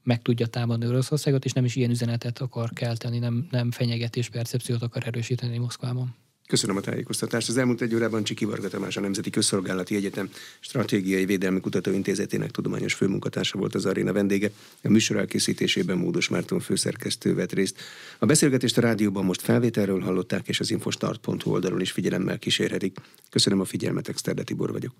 [0.02, 4.82] meg tudja támadni Oroszországot, és nem is ilyen üzenetet akar kelteni, nem, nem fenyegetés percepciót
[4.82, 6.14] akar erősíteni Moszkvában.
[6.50, 7.48] Köszönöm a tájékoztatást.
[7.48, 10.30] Az elmúlt egy órában Csiki Varga Tamás, a Nemzeti Közszolgálati Egyetem
[10.60, 14.50] Stratégiai Védelmi Kutatóintézetének tudományos főmunkatársa volt az aréna vendége.
[14.82, 17.78] A műsor elkészítésében Módos Márton főszerkesztő vett részt.
[18.18, 22.98] A beszélgetést a rádióban most felvételről hallották, és az infostart.hu oldalon is figyelemmel kísérhetik.
[23.30, 24.92] Köszönöm a figyelmet, Exterde Tibor vagyok.